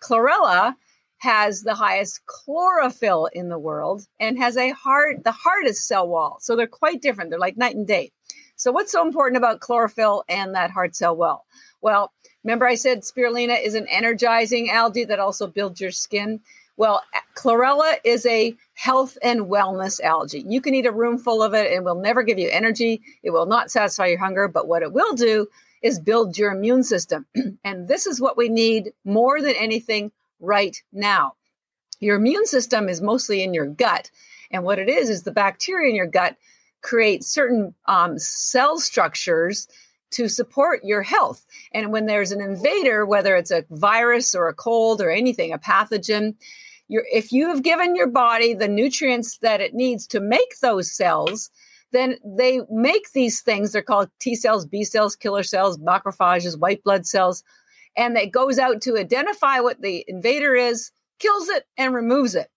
[0.00, 0.74] Chlorella
[1.18, 6.38] has the highest chlorophyll in the world and has a hard, the hardest cell wall.
[6.40, 7.30] So they're quite different.
[7.30, 8.12] They're like night and day.
[8.56, 11.46] So what's so important about chlorophyll and that hard cell wall?
[11.80, 12.12] Well,
[12.44, 16.40] remember I said spirulina is an energizing algae that also builds your skin.
[16.78, 17.02] Well,
[17.34, 20.44] chlorella is a health and wellness algae.
[20.46, 23.02] You can eat a room full of it and will never give you energy.
[23.24, 25.48] It will not satisfy your hunger, but what it will do
[25.82, 27.26] is build your immune system.
[27.64, 31.34] and this is what we need more than anything right now.
[31.98, 34.12] Your immune system is mostly in your gut.
[34.52, 36.36] And what it is, is the bacteria in your gut
[36.80, 39.66] create certain um, cell structures
[40.12, 41.44] to support your health.
[41.72, 45.58] And when there's an invader, whether it's a virus or a cold or anything, a
[45.58, 46.36] pathogen,
[46.88, 50.90] you're, if you have given your body the nutrients that it needs to make those
[50.90, 51.50] cells,
[51.92, 53.72] then they make these things.
[53.72, 57.44] They're called T cells, B cells, killer cells, macrophages, white blood cells.
[57.96, 62.50] And it goes out to identify what the invader is, kills it, and removes it.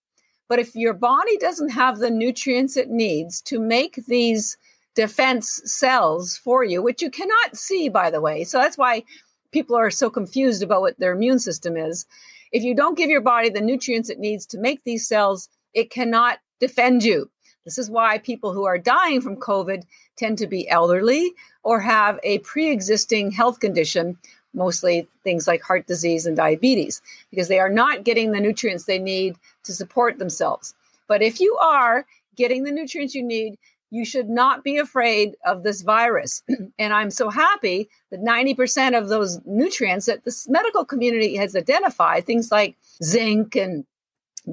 [0.48, 4.56] But if your body doesn't have the nutrients it needs to make these
[4.94, 9.02] defense cells for you, which you cannot see, by the way, so that's why
[9.50, 12.06] people are so confused about what their immune system is.
[12.52, 15.90] If you don't give your body the nutrients it needs to make these cells, it
[15.90, 17.30] cannot defend you.
[17.64, 19.84] This is why people who are dying from COVID
[20.16, 24.18] tend to be elderly or have a pre existing health condition,
[24.52, 28.98] mostly things like heart disease and diabetes, because they are not getting the nutrients they
[28.98, 30.74] need to support themselves.
[31.06, 32.04] But if you are
[32.36, 33.58] getting the nutrients you need,
[33.92, 36.42] you should not be afraid of this virus.
[36.78, 42.24] and I'm so happy that 90% of those nutrients that the medical community has identified,
[42.24, 43.84] things like zinc and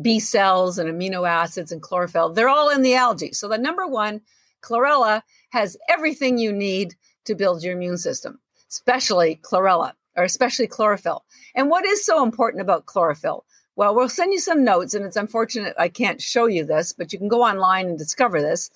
[0.02, 3.32] B cells and amino acids and chlorophyll, they're all in the algae.
[3.32, 4.20] So the number one,
[4.62, 5.22] chlorella
[5.52, 11.24] has everything you need to build your immune system, especially chlorella or especially chlorophyll.
[11.56, 13.46] And what is so important about chlorophyll?
[13.78, 17.14] Well, we'll send you some notes, and it's unfortunate I can't show you this, but
[17.14, 18.70] you can go online and discover this.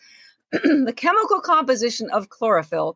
[0.63, 2.95] the chemical composition of chlorophyll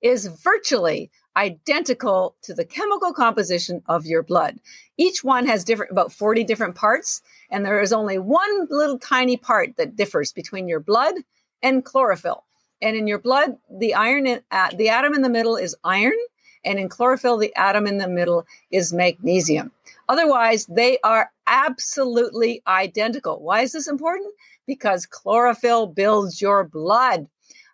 [0.00, 4.58] is virtually identical to the chemical composition of your blood.
[4.96, 9.36] Each one has different about 40 different parts and there is only one little tiny
[9.36, 11.16] part that differs between your blood
[11.62, 12.44] and chlorophyll.
[12.80, 16.16] And in your blood, the iron uh, the atom in the middle is iron
[16.64, 19.70] and in chlorophyll the atom in the middle is magnesium.
[20.12, 23.42] Otherwise, they are absolutely identical.
[23.42, 24.34] Why is this important?
[24.66, 27.28] Because chlorophyll builds your blood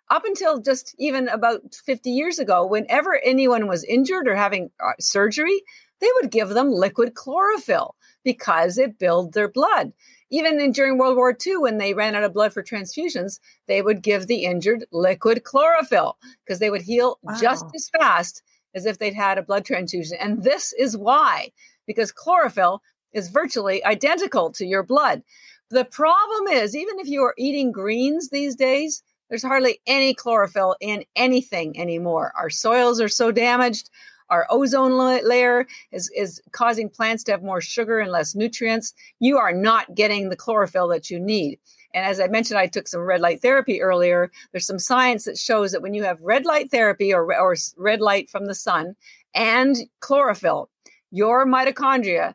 [0.09, 4.93] up until just even about 50 years ago, whenever anyone was injured or having uh,
[5.01, 5.61] surgery,
[5.99, 9.91] they would give them liquid chlorophyll because it built their blood.
[10.31, 13.81] Even in, during World War II, when they ran out of blood for transfusions, they
[13.81, 17.35] would give the injured liquid chlorophyll because they would heal wow.
[17.37, 18.43] just as fast
[18.75, 20.17] as if they'd had a blood transfusion.
[20.19, 21.51] And this is why,
[21.89, 25.23] because chlorophyll is virtually identical to your blood.
[25.71, 30.75] The problem is, even if you are eating greens these days, there's hardly any chlorophyll
[30.79, 32.31] in anything anymore.
[32.37, 33.89] Our soils are so damaged.
[34.29, 38.93] Our ozone layer is, is causing plants to have more sugar and less nutrients.
[39.19, 41.57] You are not getting the chlorophyll that you need.
[41.95, 44.29] And as I mentioned, I took some red light therapy earlier.
[44.51, 47.99] There's some science that shows that when you have red light therapy or, or red
[47.99, 48.95] light from the sun
[49.33, 50.69] and chlorophyll,
[51.11, 52.33] your mitochondria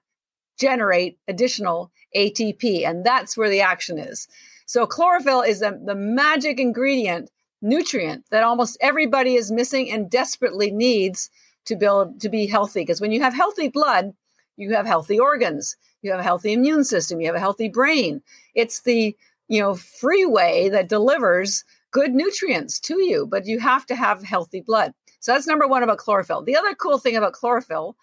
[0.58, 4.28] generate additional ATP, and that's where the action is.
[4.66, 10.70] So chlorophyll is the, the magic ingredient, nutrient that almost everybody is missing and desperately
[10.70, 11.30] needs
[11.66, 12.80] to build to be healthy.
[12.80, 14.12] Because when you have healthy blood,
[14.56, 18.22] you have healthy organs, you have a healthy immune system, you have a healthy brain.
[18.54, 19.16] It's the
[19.48, 24.60] you know freeway that delivers good nutrients to you, but you have to have healthy
[24.60, 24.92] blood.
[25.20, 26.42] So that's number one about chlorophyll.
[26.42, 27.96] The other cool thing about chlorophyll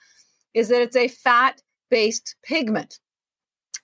[0.53, 2.99] is that it's a fat based pigment.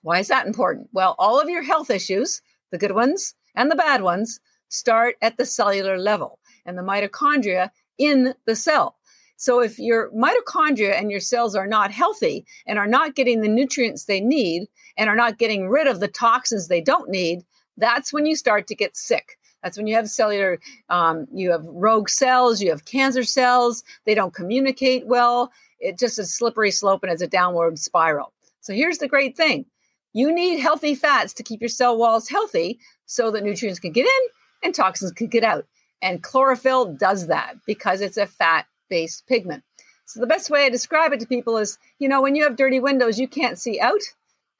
[0.02, 0.88] Why is that important?
[0.92, 2.40] Well, all of your health issues,
[2.70, 7.70] the good ones and the bad ones, start at the cellular level and the mitochondria
[7.98, 8.96] in the cell.
[9.36, 13.48] So if your mitochondria and your cells are not healthy and are not getting the
[13.48, 14.66] nutrients they need
[14.96, 17.44] and are not getting rid of the toxins they don't need,
[17.76, 19.38] that's when you start to get sick.
[19.62, 20.58] That's when you have cellular,
[20.88, 25.52] um, you have rogue cells, you have cancer cells, they don't communicate well.
[25.80, 28.32] It just a slippery slope and it's a downward spiral.
[28.60, 29.66] So here's the great thing
[30.12, 34.06] you need healthy fats to keep your cell walls healthy so that nutrients can get
[34.06, 34.28] in
[34.62, 35.66] and toxins can get out.
[36.00, 39.64] And chlorophyll does that because it's a fat based pigment.
[40.06, 42.56] So the best way I describe it to people is you know, when you have
[42.56, 44.00] dirty windows, you can't see out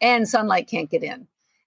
[0.00, 1.26] and sunlight can't get in.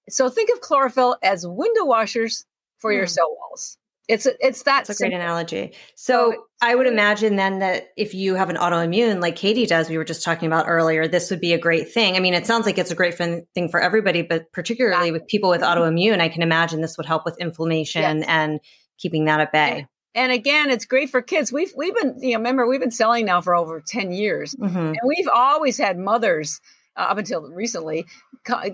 [0.09, 2.45] So think of chlorophyll as window washers
[2.77, 3.09] for your hmm.
[3.09, 3.77] cell walls.
[4.07, 4.85] It's it's that.
[4.85, 5.73] That's a great analogy.
[5.95, 9.89] So, so I would imagine then that if you have an autoimmune like Katie does,
[9.89, 12.15] we were just talking about earlier, this would be a great thing.
[12.15, 15.13] I mean, it sounds like it's a great thing for everybody, but particularly yeah.
[15.13, 18.25] with people with autoimmune, I can imagine this would help with inflammation yes.
[18.27, 18.59] and
[18.97, 19.87] keeping that at bay.
[20.13, 21.53] And again, it's great for kids.
[21.53, 24.77] We've we've been, you know, remember we've been selling now for over ten years, mm-hmm.
[24.77, 26.59] and we've always had mothers
[26.97, 28.05] uh, up until recently,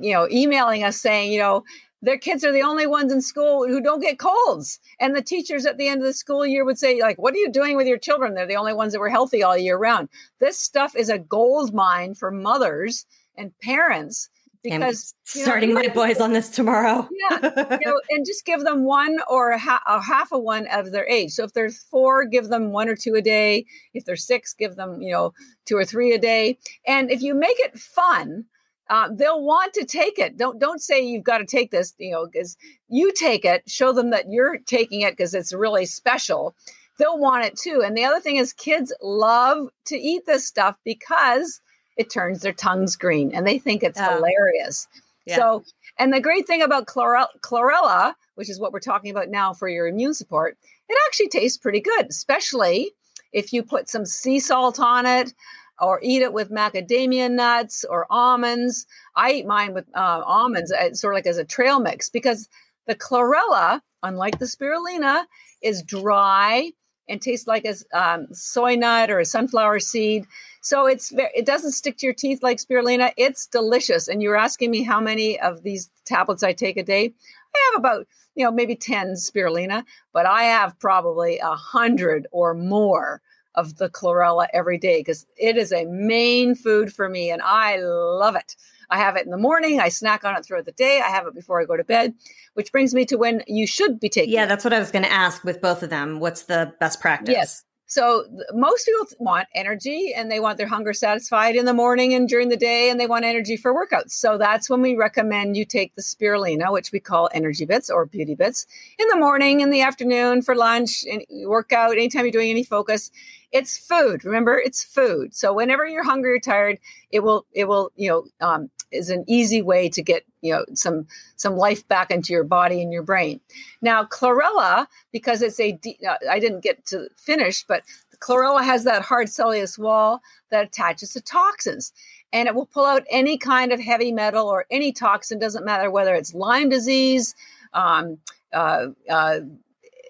[0.01, 1.63] you know, emailing us saying, you know,
[2.01, 4.79] their kids are the only ones in school who don't get colds.
[4.99, 7.37] And the teachers at the end of the school year would say, like, what are
[7.37, 8.33] you doing with your children?
[8.33, 10.09] They're the only ones that were healthy all year round.
[10.39, 14.29] This stuff is a gold mine for mothers and parents
[14.63, 17.07] because you know, starting my boys on this tomorrow.
[17.11, 17.39] yeah,
[17.81, 20.91] you know, and just give them one or a, ha- a half of one of
[20.91, 21.31] their age.
[21.31, 23.65] So if they're four, give them one or two a day.
[23.93, 25.33] If they're six, give them you know
[25.65, 26.57] two or three a day.
[26.85, 28.45] And if you make it fun,
[28.89, 30.37] uh, they'll want to take it.
[30.37, 32.57] Don't don't say you've got to take this, you know, because
[32.89, 33.63] you take it.
[33.69, 36.55] Show them that you're taking it because it's really special.
[36.97, 37.83] They'll want it too.
[37.85, 41.61] And the other thing is, kids love to eat this stuff because
[41.97, 44.87] it turns their tongues green and they think it's hilarious.
[45.25, 45.35] Yeah.
[45.35, 45.63] So,
[45.99, 49.67] and the great thing about chlorella, chlorella, which is what we're talking about now for
[49.67, 50.57] your immune support,
[50.87, 52.91] it actually tastes pretty good, especially
[53.33, 55.33] if you put some sea salt on it
[55.79, 58.85] or eat it with macadamia nuts or almonds.
[59.15, 62.49] I eat mine with uh, almonds, uh, sort of like as a trail mix, because
[62.87, 65.25] the chlorella, unlike the spirulina,
[65.61, 66.71] is dry
[67.09, 70.25] and tastes like a um, soy nut or a sunflower seed.
[70.61, 73.11] So it's it doesn't stick to your teeth like spirulina.
[73.17, 74.07] It's delicious.
[74.07, 77.13] And you were asking me how many of these tablets I take a day.
[77.55, 82.53] I have about you know maybe ten spirulina, but I have probably a hundred or
[82.53, 83.21] more
[83.57, 87.77] of the chlorella every day because it is a main food for me and I
[87.77, 88.55] love it.
[88.89, 89.81] I have it in the morning.
[89.81, 91.01] I snack on it throughout the day.
[91.03, 92.13] I have it before I go to bed,
[92.53, 94.47] which brings me to when you should be taking Yeah, it.
[94.47, 96.21] that's what I was going to ask with both of them.
[96.21, 97.33] What's the best practice?
[97.33, 97.63] Yes.
[97.87, 102.27] So most people want energy and they want their hunger satisfied in the morning and
[102.27, 104.11] during the day and they want energy for workouts.
[104.11, 108.05] So that's when we recommend you take the spirulina, which we call energy bits or
[108.05, 108.67] beauty bits,
[108.99, 113.09] in the morning, in the afternoon for lunch and workout, anytime you're doing any focus.
[113.53, 114.25] It's food.
[114.25, 115.33] Remember, it's food.
[115.33, 116.79] So whenever you're hungry or tired,
[117.11, 120.65] it will it will, you know, um, is an easy way to get you know
[120.73, 123.39] some some life back into your body and your brain.
[123.81, 127.83] Now chlorella, because it's a uh, I didn't get to finish, but
[128.19, 131.93] chlorella has that hard cellulose wall that attaches to toxins.
[132.33, 135.89] And it will pull out any kind of heavy metal or any toxin, doesn't matter
[135.89, 137.35] whether it's Lyme disease,
[137.73, 138.17] um,
[138.51, 139.39] uh, uh,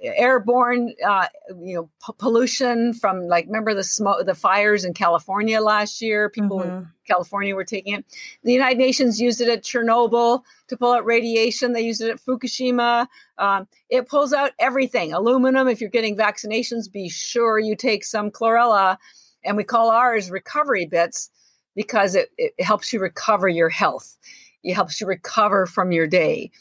[0.02, 1.28] airborne uh,
[1.62, 6.30] you know p- pollution from like remember the smoke the fires in california last year?
[6.30, 6.78] People mm-hmm.
[6.78, 8.06] in california were taking it.
[8.44, 11.74] The united nations used it at chernobyl to pull out radiation.
[11.74, 13.08] They used it at fukushima.
[13.38, 15.14] Um, it pulls out everything.
[15.14, 18.98] Aluminum if you're getting vaccinations be sure you take some chlorella
[19.44, 21.30] and we call ours recovery bits
[21.76, 24.18] because it, it helps you recover your health.
[24.64, 26.52] It helps you recover from your day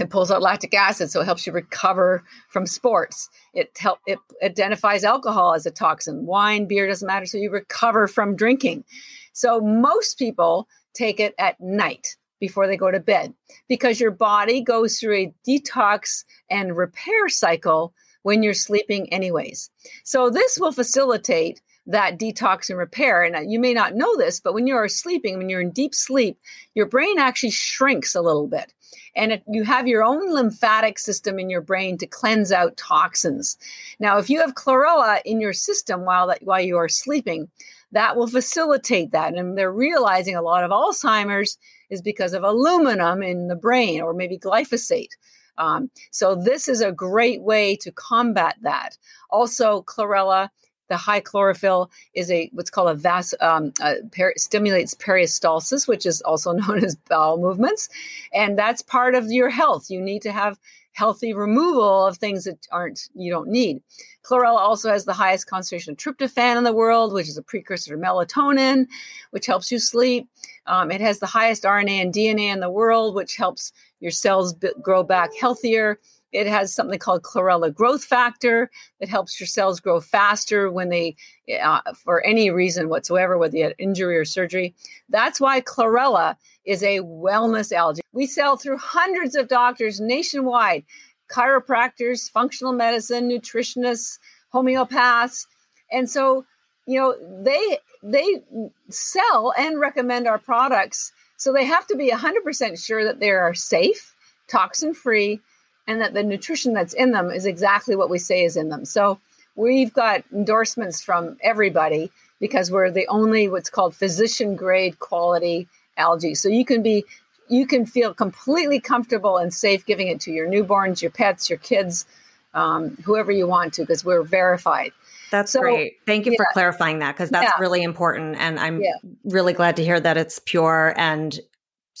[0.00, 3.28] it pulls out lactic acid, so it helps you recover from sports.
[3.54, 6.26] It help it identifies alcohol as a toxin.
[6.26, 8.84] Wine, beer doesn't matter, so you recover from drinking.
[9.32, 13.34] So most people take it at night before they go to bed
[13.68, 17.92] because your body goes through a detox and repair cycle
[18.22, 19.70] when you're sleeping anyways.
[20.04, 23.22] So this will facilitate that detox and repair.
[23.22, 25.94] And you may not know this, but when you are sleeping, when you're in deep
[25.94, 26.38] sleep,
[26.74, 28.72] your brain actually shrinks a little bit.
[29.16, 33.56] And it, you have your own lymphatic system in your brain to cleanse out toxins.
[33.98, 37.48] Now, if you have chlorella in your system while, that, while you are sleeping,
[37.92, 39.34] that will facilitate that.
[39.34, 41.58] And they're realizing a lot of Alzheimer's
[41.88, 45.10] is because of aluminum in the brain or maybe glyphosate.
[45.58, 48.96] Um, so this is a great way to combat that.
[49.28, 50.48] Also, chlorella,
[50.90, 56.04] the high chlorophyll, is a what's called a vas um, uh, per- stimulates peristalsis, which
[56.04, 57.88] is also known as bowel movements,
[58.34, 59.90] and that's part of your health.
[59.90, 60.58] You need to have
[60.92, 63.80] healthy removal of things that aren't you don't need.
[64.22, 67.96] Chlorella also has the highest concentration of tryptophan in the world, which is a precursor
[67.96, 68.86] to melatonin,
[69.30, 70.28] which helps you sleep.
[70.66, 74.52] Um, it has the highest RNA and DNA in the world, which helps your cells
[74.52, 75.98] b- grow back healthier.
[76.32, 78.70] It has something called chlorella growth factor
[79.00, 81.16] that helps your cells grow faster when they,
[81.60, 84.74] uh, for any reason whatsoever, whether you had injury or surgery.
[85.08, 88.02] That's why chlorella is a wellness algae.
[88.12, 90.84] We sell through hundreds of doctors nationwide
[91.30, 94.18] chiropractors, functional medicine, nutritionists,
[94.52, 95.46] homeopaths.
[95.90, 96.44] And so,
[96.86, 98.42] you know, they they
[98.88, 101.12] sell and recommend our products.
[101.36, 104.14] So they have to be 100% sure that they are safe,
[104.48, 105.40] toxin free,
[105.86, 108.84] and that the nutrition that's in them is exactly what we say is in them.
[108.84, 109.18] So
[109.56, 116.34] we've got endorsements from everybody because we're the only what's called physician grade quality algae.
[116.34, 117.04] So you can be
[117.48, 121.58] you can feel completely comfortable and safe giving it to your newborns, your pets, your
[121.58, 122.06] kids,
[122.54, 124.92] um, whoever you want to, because we're verified.
[125.30, 125.98] That's so, great.
[126.06, 126.38] Thank you yeah.
[126.38, 127.60] for clarifying that because that's yeah.
[127.60, 128.36] really important.
[128.36, 128.92] And I'm yeah.
[129.24, 131.38] really glad to hear that it's pure and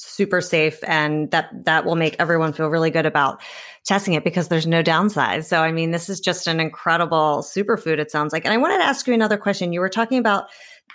[0.02, 3.40] super safe and that that will make everyone feel really good about
[3.84, 5.44] testing it because there's no downside.
[5.46, 8.44] So I mean this is just an incredible superfood it sounds like.
[8.44, 9.72] And I wanted to ask you another question.
[9.72, 10.48] You were talking about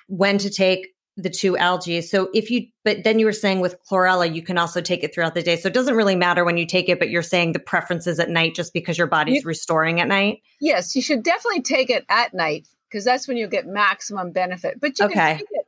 [0.07, 2.01] when to take the two algae.
[2.01, 5.13] So if you, but then you were saying with chlorella, you can also take it
[5.13, 5.55] throughout the day.
[5.55, 8.19] So it doesn't really matter when you take it, but you're saying the preference is
[8.19, 10.41] at night just because your body's you, restoring at night.
[10.59, 14.81] Yes, you should definitely take it at night because that's when you get maximum benefit.
[14.81, 15.13] But you okay.
[15.13, 15.64] can take it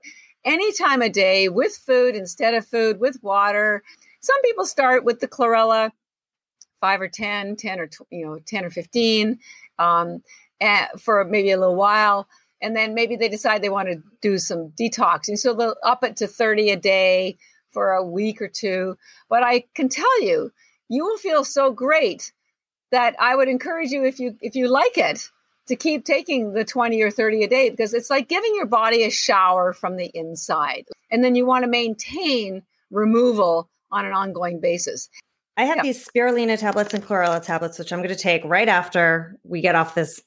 [0.47, 3.83] any time of day with food instead of food, with water.
[4.21, 5.91] Some people start with the chlorella,
[6.81, 9.37] five or 10, 10 or, you know, 10 or 15
[9.77, 10.23] um,
[10.97, 12.27] for maybe a little while
[12.61, 16.15] and then maybe they decide they want to do some detoxing so they'll up it
[16.17, 17.37] to 30 a day
[17.71, 18.97] for a week or two
[19.29, 20.51] but i can tell you
[20.89, 22.31] you will feel so great
[22.91, 25.29] that i would encourage you if you if you like it
[25.67, 29.03] to keep taking the 20 or 30 a day because it's like giving your body
[29.03, 34.59] a shower from the inside and then you want to maintain removal on an ongoing
[34.59, 35.09] basis
[35.57, 39.35] I have these spirulina tablets and chlorella tablets, which I'm going to take right after
[39.43, 40.21] we get off this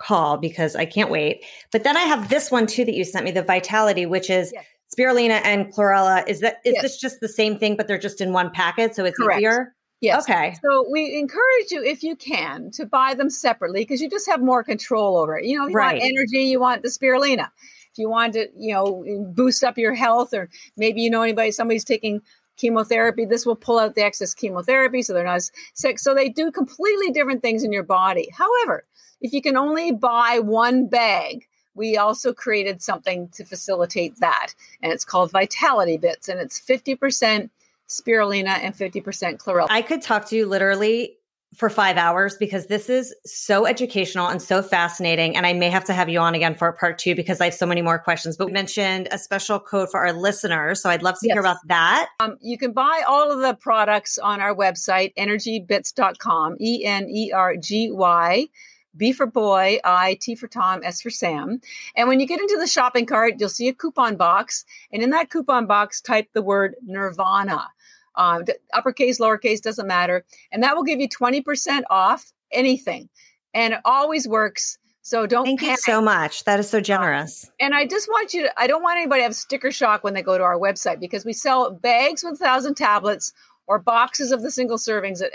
[0.00, 1.44] call because I can't wait.
[1.72, 4.52] But then I have this one too that you sent me, the Vitality, which is
[4.54, 4.64] yes.
[4.96, 6.26] spirulina and chlorella.
[6.28, 6.82] Is that is yes.
[6.82, 9.40] this just the same thing, but they're just in one packet, so it's Correct.
[9.40, 9.74] easier?
[10.02, 10.24] Yes.
[10.24, 10.56] Okay.
[10.60, 14.42] So we encourage you, if you can, to buy them separately because you just have
[14.42, 15.46] more control over it.
[15.46, 15.94] You know, you right.
[15.94, 17.48] want energy, you want the spirulina.
[17.92, 21.52] If you want to, you know, boost up your health, or maybe you know anybody,
[21.52, 22.20] somebody's taking
[22.56, 26.00] chemotherapy, this will pull out the excess chemotherapy so they're not sick.
[26.00, 28.28] So they do completely different things in your body.
[28.36, 28.84] However,
[29.20, 34.48] if you can only buy one bag, we also created something to facilitate that.
[34.82, 37.50] And it's called Vitality Bits, and it's 50%
[37.92, 39.66] spirulina and 50% chlorella.
[39.70, 41.16] I could talk to you literally
[41.54, 45.36] for five hours because this is so educational and so fascinating.
[45.36, 47.54] And I may have to have you on again for part two because I have
[47.54, 48.38] so many more questions.
[48.38, 50.80] But we mentioned a special code for our listeners.
[50.80, 51.34] So I'd love to yes.
[51.34, 52.08] hear about that.
[52.20, 57.32] Um, you can buy all of the products on our website, energybits.com, E N E
[57.32, 58.48] R G Y
[58.96, 61.60] B for boy, I, T for Tom, S for Sam.
[61.96, 64.64] And when you get into the shopping cart, you'll see a coupon box.
[64.92, 67.68] And in that coupon box, type the word Nirvana.
[68.16, 70.24] Um, uppercase, lowercase, doesn't matter.
[70.50, 73.08] And that will give you 20% off anything.
[73.54, 74.78] And it always works.
[75.02, 75.78] So don't Thank panic.
[75.78, 76.44] you so much.
[76.44, 77.50] That is so generous.
[77.58, 80.14] and I just want you to, I don't want anybody to have sticker shock when
[80.14, 83.32] they go to our website because we sell bags with a thousand tablets
[83.66, 85.32] or boxes of the single servings that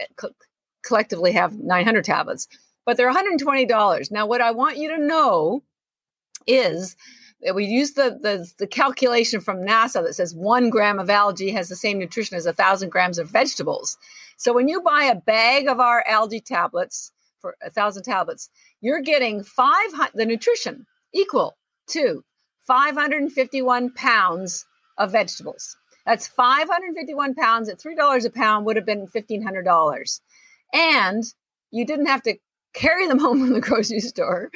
[0.83, 2.47] collectively have 900 tablets
[2.87, 4.11] but they're $120.
[4.11, 5.61] Now, what I want you to know
[6.47, 6.95] is
[7.53, 11.69] we use the, the, the calculation from NASA that says one gram of algae has
[11.69, 13.97] the same nutrition as a thousand grams of vegetables.
[14.37, 18.49] So when you buy a bag of our algae tablets for a thousand tablets,
[18.81, 21.57] you're getting five the nutrition equal
[21.87, 22.23] to
[22.65, 24.65] 551 pounds
[24.97, 25.75] of vegetables.
[26.05, 30.19] That's 551 pounds at $3 a pound would have been $1,500.
[30.73, 31.23] And
[31.71, 32.37] you didn't have to
[32.77, 34.49] carry them home from the grocery store.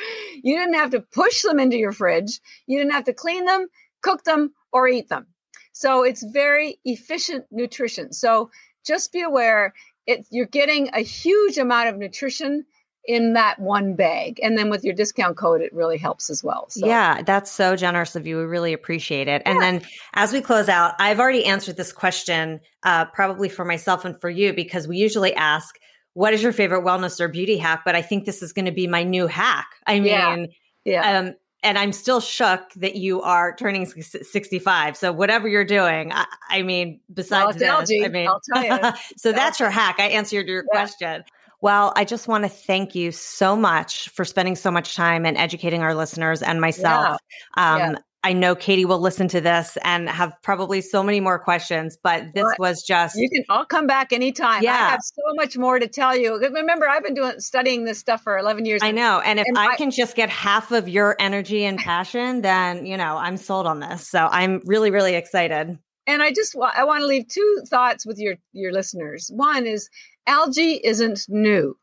[0.44, 2.40] You didn't have to push them into your fridge.
[2.68, 3.68] You didn't have to clean them,
[4.02, 5.28] cook them, or eat them.
[5.74, 8.14] So it's very efficient nutrition.
[8.14, 8.50] So
[8.86, 9.74] just be aware
[10.08, 12.66] it, you're getting a huge amount of nutrition
[13.06, 14.40] in that one bag.
[14.44, 16.68] And then with your discount code, it really helps as well.
[16.70, 16.86] So.
[16.86, 18.38] Yeah, that's so generous of you.
[18.38, 19.42] We really appreciate it.
[19.46, 19.52] Yeah.
[19.52, 19.82] And then
[20.14, 24.30] as we close out, I've already answered this question, uh, probably for myself and for
[24.30, 25.78] you, because we usually ask,
[26.14, 27.84] what is your favorite wellness or beauty hack?
[27.86, 29.68] But I think this is going to be my new hack.
[29.88, 30.46] I mean, yeah.
[30.86, 31.20] yeah.
[31.20, 34.98] Um, and I'm still shook that you are turning 65.
[34.98, 38.98] So whatever you're doing, I, I mean, besides well, this, I mean, I'll tell you.
[39.18, 39.98] so that's your hack.
[40.00, 40.72] I answered your yeah.
[40.72, 41.24] question.
[41.62, 45.38] Well, I just want to thank you so much for spending so much time and
[45.38, 47.20] educating our listeners and myself.
[47.56, 47.74] Yeah.
[47.74, 47.96] Um, yeah.
[48.24, 52.34] I know Katie will listen to this and have probably so many more questions, but
[52.36, 54.62] this was just You can all come back anytime.
[54.62, 54.74] Yeah.
[54.74, 56.38] I have so much more to tell you.
[56.38, 58.82] Remember, I've been doing studying this stuff for 11 years.
[58.84, 59.22] I know.
[59.22, 62.86] And if and I, I, can just get half of your energy and passion, then,
[62.86, 64.08] you know, I'm sold on this.
[64.08, 65.80] So I'm really really excited.
[66.06, 69.32] And I just I want to leave two thoughts with your your listeners.
[69.34, 69.90] One is
[70.28, 71.76] algae isn't new.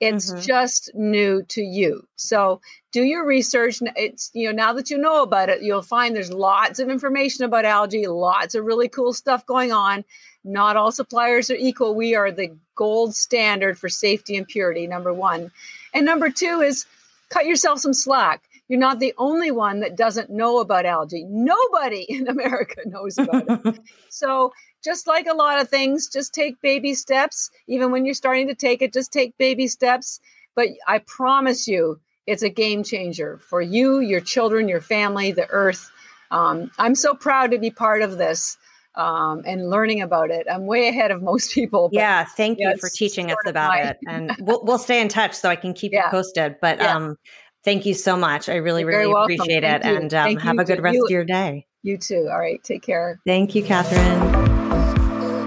[0.00, 0.40] It's mm-hmm.
[0.40, 2.06] just new to you.
[2.16, 2.60] So
[2.92, 3.78] do your research.
[3.96, 7.44] It's, you know, now that you know about it, you'll find there's lots of information
[7.44, 10.04] about algae, lots of really cool stuff going on.
[10.44, 11.94] Not all suppliers are equal.
[11.94, 15.50] We are the gold standard for safety and purity, number one.
[15.94, 16.86] And number two is
[17.30, 18.42] cut yourself some slack.
[18.68, 21.24] You're not the only one that doesn't know about algae.
[21.24, 23.80] Nobody in America knows about it.
[24.08, 24.52] so
[24.86, 27.50] just like a lot of things, just take baby steps.
[27.66, 30.20] Even when you're starting to take it, just take baby steps.
[30.54, 35.48] But I promise you, it's a game changer for you, your children, your family, the
[35.50, 35.90] earth.
[36.30, 38.56] Um, I'm so proud to be part of this
[38.94, 40.46] um, and learning about it.
[40.50, 41.90] I'm way ahead of most people.
[41.92, 43.80] yeah, thank you for teaching us about my...
[43.80, 46.06] it, and we'll we'll stay in touch so I can keep yeah.
[46.06, 46.56] you posted.
[46.60, 46.96] But yeah.
[46.96, 47.16] um,
[47.64, 48.48] thank you so much.
[48.48, 51.04] I really You're really appreciate it, and um, have a good rest you.
[51.04, 51.66] of your day.
[51.82, 52.28] You too.
[52.30, 53.20] All right, take care.
[53.26, 54.55] Thank you, Catherine.